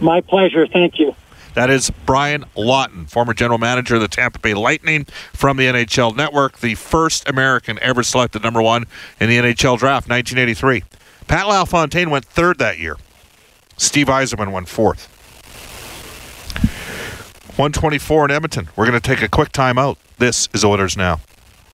My 0.00 0.20
pleasure. 0.20 0.66
Thank 0.66 0.98
you. 0.98 1.14
That 1.54 1.68
is 1.68 1.90
Brian 2.06 2.44
Lawton, 2.56 3.06
former 3.06 3.34
general 3.34 3.58
manager 3.58 3.96
of 3.96 4.00
the 4.00 4.08
Tampa 4.08 4.38
Bay 4.38 4.54
Lightning 4.54 5.04
from 5.32 5.56
the 5.56 5.66
NHL 5.66 6.16
Network, 6.16 6.58
the 6.60 6.74
first 6.74 7.28
American 7.28 7.78
ever 7.82 8.02
selected 8.02 8.42
number 8.42 8.62
one 8.62 8.86
in 9.20 9.28
the 9.28 9.36
NHL 9.36 9.78
draft, 9.78 10.08
1983. 10.08 10.82
Pat 11.28 11.46
LaFontaine 11.46 12.10
went 12.10 12.24
third 12.24 12.58
that 12.58 12.78
year. 12.78 12.96
Steve 13.76 14.06
Yzerman 14.06 14.52
went 14.52 14.68
fourth. 14.68 15.08
124 17.56 18.24
in 18.26 18.30
Edmonton. 18.30 18.68
We're 18.76 18.86
going 18.86 18.98
to 18.98 19.06
take 19.06 19.22
a 19.22 19.28
quick 19.28 19.52
timeout. 19.52 19.96
This 20.18 20.48
is 20.54 20.64
Oilers 20.64 20.96
Now. 20.96 21.20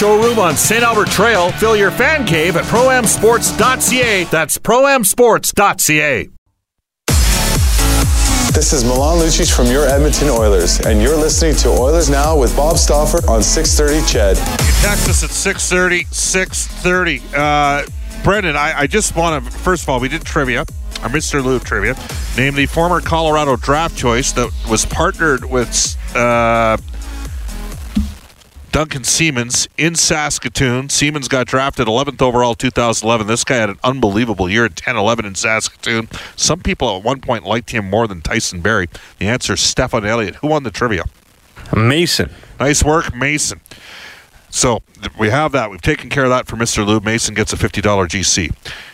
showroom 0.00 0.38
on 0.38 0.56
St. 0.56 0.82
Albert 0.82 1.08
Trail. 1.08 1.52
Fill 1.52 1.76
your 1.76 1.90
fan 1.90 2.26
cave 2.26 2.56
at 2.56 2.64
proamsports.ca. 2.64 4.24
That's 4.24 4.56
proamsports.ca. 4.56 6.30
This 8.54 8.72
is 8.72 8.82
Milan 8.82 9.18
Lucic 9.18 9.54
from 9.54 9.66
your 9.66 9.86
Edmonton 9.86 10.28
Oilers, 10.30 10.80
and 10.80 11.02
you're 11.02 11.18
listening 11.18 11.54
to 11.56 11.68
Oilers 11.68 12.08
Now 12.08 12.36
with 12.36 12.56
Bob 12.56 12.78
Stauffer 12.78 13.18
on 13.30 13.42
630 13.42 14.10
CHED. 14.10 14.38
You 14.38 14.72
text 14.80 15.08
us 15.10 15.22
at 15.22 15.30
630, 15.30 16.04
630. 16.10 17.22
Uh, 17.36 17.86
Brendan, 18.24 18.56
I, 18.56 18.80
I 18.80 18.86
just 18.86 19.14
want 19.14 19.44
to, 19.44 19.50
first 19.50 19.82
of 19.82 19.90
all, 19.90 20.00
we 20.00 20.08
did 20.08 20.24
trivia, 20.24 20.60
our 21.02 21.10
Mr. 21.10 21.44
Lou 21.44 21.58
trivia, 21.58 21.94
named 22.38 22.56
the 22.56 22.66
former 22.66 23.02
Colorado 23.02 23.56
draft 23.56 23.98
choice 23.98 24.32
that 24.32 24.50
was 24.68 24.86
partnered 24.86 25.44
with 25.44 25.96
uh, 26.16 26.78
Duncan 28.80 29.04
Siemens 29.04 29.68
in 29.76 29.94
Saskatoon. 29.94 30.88
Siemens 30.88 31.28
got 31.28 31.46
drafted 31.46 31.86
11th 31.86 32.22
overall 32.22 32.54
2011. 32.54 33.26
This 33.26 33.44
guy 33.44 33.56
had 33.56 33.68
an 33.68 33.78
unbelievable 33.84 34.48
year 34.48 34.64
at 34.64 34.74
10 34.74 34.96
11 34.96 35.26
in 35.26 35.34
Saskatoon. 35.34 36.08
Some 36.34 36.60
people 36.60 36.96
at 36.96 37.04
one 37.04 37.20
point 37.20 37.44
liked 37.44 37.72
him 37.72 37.90
more 37.90 38.08
than 38.08 38.22
Tyson 38.22 38.62
Barrie. 38.62 38.88
The 39.18 39.26
answer 39.26 39.52
is 39.52 39.60
Stefan 39.60 40.06
Elliott. 40.06 40.36
Who 40.36 40.46
won 40.46 40.62
the 40.62 40.70
trivia? 40.70 41.04
Mason. 41.76 42.30
Nice 42.58 42.82
work, 42.82 43.14
Mason. 43.14 43.60
So 44.48 44.80
we 45.18 45.28
have 45.28 45.52
that. 45.52 45.70
We've 45.70 45.82
taken 45.82 46.08
care 46.08 46.24
of 46.24 46.30
that 46.30 46.46
for 46.46 46.56
Mr. 46.56 46.86
Lou. 46.86 47.00
Mason 47.00 47.34
gets 47.34 47.52
a 47.52 47.56
$50 47.56 47.82
GC. 47.82 48.50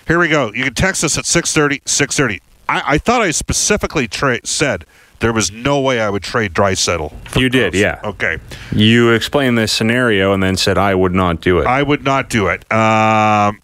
Here 0.09 0.19
we 0.19 0.27
go. 0.27 0.53
You 0.53 0.65
can 0.65 0.75
text 0.75 1.05
us 1.05 1.17
at 1.17 1.27
630, 1.27 1.83
630. 1.87 2.43
I, 2.69 2.95
I 2.95 2.99
thought 2.99 3.23
I 3.23 3.31
specifically 3.31 4.09
tra- 4.09 4.45
said 4.45 4.85
there 5.21 5.33
was 5.33 5.51
no 5.51 5.81
way 5.81 6.01
I 6.01 6.11
would 6.11 6.23
trade 6.23 6.53
Draisaitl. 6.53 7.37
You 7.37 7.49
did, 7.49 7.75
yeah. 7.75 8.01
Okay. 8.05 8.39
You 8.73 9.11
explained 9.11 9.57
this 9.57 9.73
scenario 9.73 10.33
and 10.33 10.43
then 10.43 10.57
said 10.57 10.79
I 10.79 10.95
would 10.95 11.15
not 11.15 11.41
do 11.41 11.59
it. 11.59 11.67
I 11.67 11.83
would 11.83 12.05
not 12.05 12.29
do 12.29 12.49
it. 12.49 12.71
Um, 12.73 13.61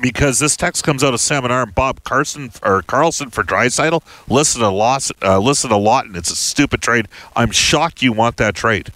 because 0.00 0.38
this 0.38 0.56
text 0.56 0.84
comes 0.84 1.02
out 1.02 1.14
of 1.14 1.20
seminar 1.20 1.62
and 1.62 1.74
Bob 1.74 2.02
Carson 2.04 2.50
or 2.62 2.82
Carlson 2.82 3.30
for 3.30 3.42
Draisaitl 3.42 4.02
listed 4.28 4.62
a 4.62 4.70
loss, 4.70 5.10
uh, 5.22 5.38
listed 5.38 5.70
a 5.70 5.76
lot, 5.76 6.06
and 6.06 6.16
it's 6.16 6.30
a 6.30 6.36
stupid 6.36 6.82
trade. 6.82 7.08
I'm 7.36 7.50
shocked 7.50 8.02
you 8.02 8.12
want 8.12 8.36
that 8.38 8.54
trade. 8.54 8.92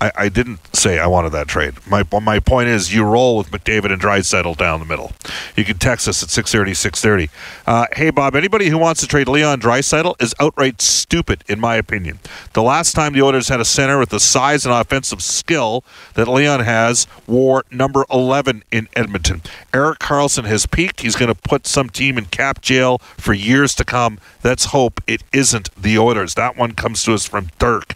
I, 0.00 0.12
I 0.16 0.28
didn't 0.28 0.69
say 0.80 0.98
I 0.98 1.06
wanted 1.06 1.30
that 1.32 1.46
trade. 1.46 1.74
My 1.86 2.04
my 2.20 2.40
point 2.40 2.68
is 2.68 2.94
you 2.94 3.04
roll 3.04 3.36
with 3.36 3.50
McDavid 3.50 3.92
and 3.92 4.00
Draisaitl 4.00 4.56
down 4.56 4.80
the 4.80 4.86
middle. 4.86 5.12
You 5.56 5.64
can 5.64 5.78
text 5.78 6.08
us 6.08 6.22
at 6.22 6.30
630, 6.30 6.74
630. 6.74 7.30
Uh, 7.66 7.86
hey, 7.92 8.10
Bob, 8.10 8.34
anybody 8.34 8.68
who 8.68 8.78
wants 8.78 9.00
to 9.00 9.06
trade 9.06 9.28
Leon 9.28 9.60
Draisaitl 9.60 10.20
is 10.20 10.34
outright 10.40 10.80
stupid, 10.80 11.44
in 11.48 11.60
my 11.60 11.76
opinion. 11.76 12.18
The 12.54 12.62
last 12.62 12.94
time 12.94 13.12
the 13.12 13.22
Oilers 13.22 13.48
had 13.48 13.60
a 13.60 13.64
center 13.64 13.98
with 13.98 14.08
the 14.08 14.20
size 14.20 14.64
and 14.64 14.74
offensive 14.74 15.22
skill 15.22 15.84
that 16.14 16.28
Leon 16.28 16.60
has 16.60 17.06
wore 17.26 17.64
number 17.70 18.04
11 18.10 18.64
in 18.70 18.88
Edmonton. 18.96 19.42
Erik 19.74 19.98
Karlsson 19.98 20.44
has 20.44 20.66
peaked. 20.66 21.02
He's 21.02 21.16
going 21.16 21.32
to 21.32 21.40
put 21.40 21.66
some 21.66 21.90
team 21.90 22.16
in 22.16 22.26
cap 22.26 22.60
jail 22.62 22.98
for 23.18 23.34
years 23.34 23.74
to 23.76 23.84
come. 23.84 24.18
Let's 24.42 24.66
hope 24.66 25.00
it 25.06 25.22
isn't 25.32 25.74
the 25.80 25.98
Oilers. 25.98 26.34
That 26.34 26.56
one 26.56 26.72
comes 26.72 27.04
to 27.04 27.14
us 27.14 27.28
from 27.28 27.50
Dirk 27.58 27.94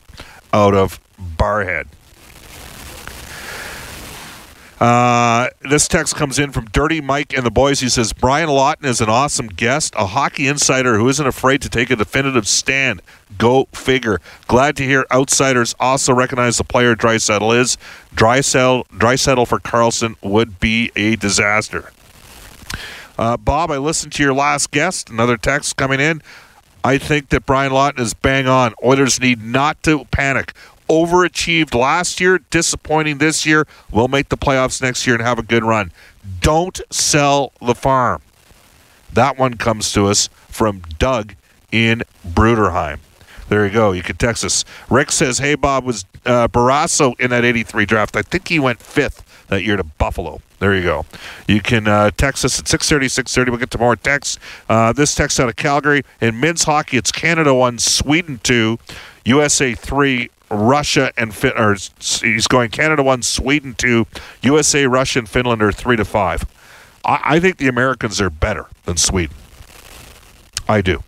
out 0.53 0.75
of 0.75 1.01
Barrhead. 1.19 1.87
Uh, 4.81 5.49
this 5.61 5.87
text 5.87 6.17
comes 6.17 6.39
in 6.39 6.51
from 6.51 6.65
Dirty 6.67 7.01
Mike 7.01 7.33
and 7.33 7.47
the 7.47 7.51
boys. 7.51 7.81
He 7.81 7.89
says 7.89 8.13
Brian 8.13 8.49
Lawton 8.49 8.87
is 8.87 9.01
an 9.01 9.09
awesome 9.09 9.47
guest, 9.47 9.95
a 9.97 10.07
hockey 10.07 10.49
insider 10.49 10.99
who 10.99 11.09
isn't 11.09 11.27
afraid 11.27 11.63
to 11.63 11.69
take 11.69 11.91
a 11.91 11.97
definitive 11.97 12.49
stand. 12.49 13.01
Go 13.39 13.67
figure. 13.73 14.21
Glad 14.49 14.77
to 14.77 14.85
hear 14.85 15.07
outsiders 15.13 15.75
also 15.79 16.13
recognize 16.13 16.59
the 16.59 16.65
player 16.65 16.97
Draisaitl 16.97 17.59
is. 17.59 17.79
Draisaitl, 18.15 18.87
Draisaitl 18.89 19.47
for 19.47 19.61
Karlsson 19.61 20.17
would 20.23 20.59
be 20.59 20.91
a 20.97 21.17
disaster. 21.17 21.93
Uh, 23.17 23.37
Bob, 23.37 23.71
I 23.71 23.79
listened 23.79 24.13
to 24.15 24.23
your 24.25 24.35
last 24.35 24.73
guest. 24.73 25.09
Another 25.09 25.37
text 25.37 25.77
coming 25.77 26.01
in. 26.01 26.21
I 26.83 26.99
think 26.99 27.31
that 27.31 27.47
Brian 27.47 27.73
Lawton 27.73 28.03
is 28.03 28.13
bang 28.13 28.47
on. 28.47 28.75
Oilers 28.85 29.19
need 29.21 29.43
not 29.43 29.83
to 29.85 30.05
panic 30.07 30.53
overachieved 30.89 31.75
last 31.75 32.21
year, 32.21 32.39
disappointing 32.51 33.19
this 33.19 33.47
year. 33.47 33.67
We'll 33.91 34.09
make 34.09 34.29
the 34.29 34.37
playoffs 34.37 34.81
next 34.81 35.07
year 35.07 35.17
and 35.17 35.25
have 35.25 35.39
a 35.39 35.43
good 35.43 35.65
run. 35.65 35.93
Don't 36.41 36.81
sell 36.91 37.53
the 37.61 37.75
farm. 37.75 38.23
That 39.13 39.39
one 39.39 39.55
comes 39.55 39.93
to 39.93 40.07
us 40.07 40.29
from 40.49 40.83
Doug 40.99 41.35
in 41.71 42.03
Bruderheim. 42.27 42.99
There 43.49 43.67
you 43.67 43.73
go. 43.73 43.93
You 43.93 44.03
can 44.03 44.17
text 44.17 44.45
us. 44.45 44.65
Rick 44.89 45.13
says, 45.13 45.39
"Hey 45.39 45.55
Bob, 45.55 45.85
was 45.85 46.05
uh, 46.25 46.49
Barrasso 46.49 47.19
in 47.21 47.31
that 47.31 47.45
'83 47.45 47.85
draft? 47.85 48.17
I 48.17 48.23
think 48.23 48.49
he 48.49 48.59
went 48.59 48.81
fifth 48.81 49.47
that 49.49 49.63
year 49.63 49.77
to 49.77 49.85
Buffalo." 49.85 50.41
There 50.61 50.75
you 50.75 50.83
go. 50.83 51.05
You 51.47 51.61
can 51.61 51.87
uh, 51.87 52.11
text 52.17 52.45
us 52.45 52.59
at 52.59 52.67
630, 52.69 53.09
630. 53.09 53.51
We'll 53.51 53.61
get 53.61 53.71
to 53.73 53.79
more 53.79 53.97
texts. 53.97 54.39
Uh, 54.67 54.95
this 54.95 55.15
text 55.15 55.39
out 55.39 55.49
of 55.49 55.57
Calgary. 55.57 56.03
In 56.23 56.41
men's 56.41 56.65
hockey, 56.65 56.97
it's 56.97 57.13
Canada 57.13 57.53
1, 57.53 57.79
Sweden 57.81 58.41
2, 58.43 58.79
USA 59.27 59.75
3, 59.75 60.31
Russia 60.55 61.13
and 61.17 61.35
fin- 61.35 61.53
or 61.57 61.75
he's 61.75 62.47
going 62.47 62.71
Canada 62.71 63.03
one, 63.03 63.23
Sweden 63.23 63.75
two, 63.75 64.07
USA, 64.43 64.87
Russia, 64.87 65.21
and 65.21 65.29
Finland 65.29 65.63
are 65.63 65.73
three 65.73 65.97
to 65.97 66.05
five. 66.05 66.45
I, 67.05 67.21
I 67.25 67.41
think 67.41 67.59
the 67.59 67.69
Americans 67.69 68.21
are 68.21 68.31
better 68.31 68.67
than 68.85 68.97
Sweden. 68.97 69.37
I 70.69 70.81
do. 70.81 71.03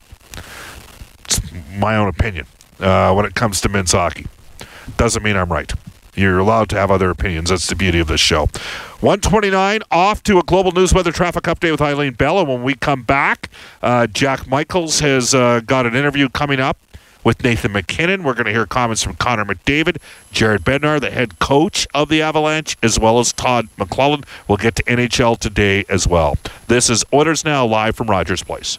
It's 1.25 1.41
my 1.79 1.97
own 1.97 2.09
opinion 2.09 2.47
uh, 2.81 3.13
when 3.15 3.25
it 3.27 3.35
comes 3.35 3.61
to 3.63 3.69
men's 3.69 3.93
hockey. 3.93 4.27
Doesn't 4.97 5.23
mean 5.23 5.37
I'm 5.37 5.51
right. 5.51 5.73
You're 6.15 6.39
allowed 6.39 6.71
to 6.71 6.77
have 6.77 6.91
other 6.91 7.11
opinions. 7.11 7.51
That's 7.51 7.67
the 7.67 7.77
beauty 7.77 7.99
of 7.99 8.09
this 8.09 8.21
show. 8.21 8.47
129, 9.01 9.83
off 9.91 10.23
to 10.23 10.39
a 10.39 10.43
global 10.43 10.73
news 10.73 10.95
weather 10.95 11.13
traffic 11.13 11.45
update 11.45 11.71
with 11.71 11.83
Eileen 11.83 12.15
Bella. 12.15 12.45
When 12.45 12.63
we 12.63 12.75
come 12.75 13.03
back, 13.03 13.51
uh, 13.83 14.07
Jack 14.07 14.49
Michaels 14.49 15.01
has 15.01 15.35
uh, 15.35 15.61
got 15.61 15.85
an 15.85 15.95
interview 15.95 16.31
coming 16.31 16.59
up 16.59 16.79
with 17.27 17.43
Nathan 17.43 17.73
MacKinnon. 17.73 18.23
We're 18.23 18.35
going 18.35 18.47
to 18.47 18.53
hear 18.53 18.67
comments 18.67 19.03
from 19.03 19.17
Connor 19.17 19.45
McDavid, 19.45 19.97
Jared 20.31 20.63
Bednar, 20.63 21.01
the 21.01 21.11
head 21.11 21.41
coach 21.41 21.89
of 21.93 22.09
the 22.09 22.23
Avalanche, 22.23 22.77
as 22.85 23.01
well 23.01 23.19
as 23.19 23.33
Todd 23.33 23.67
McLellan. 23.77 24.25
We'll 24.47 24.59
get 24.59 24.77
to 24.77 24.85
NHL 24.85 25.37
today 25.37 25.85
as 25.89 26.07
well. 26.07 26.37
This 26.69 26.89
is 26.89 27.05
Oilers 27.13 27.45
Now 27.45 27.67
live 27.67 27.97
from 27.97 28.09
Rogers 28.09 28.45
Place. 28.45 28.79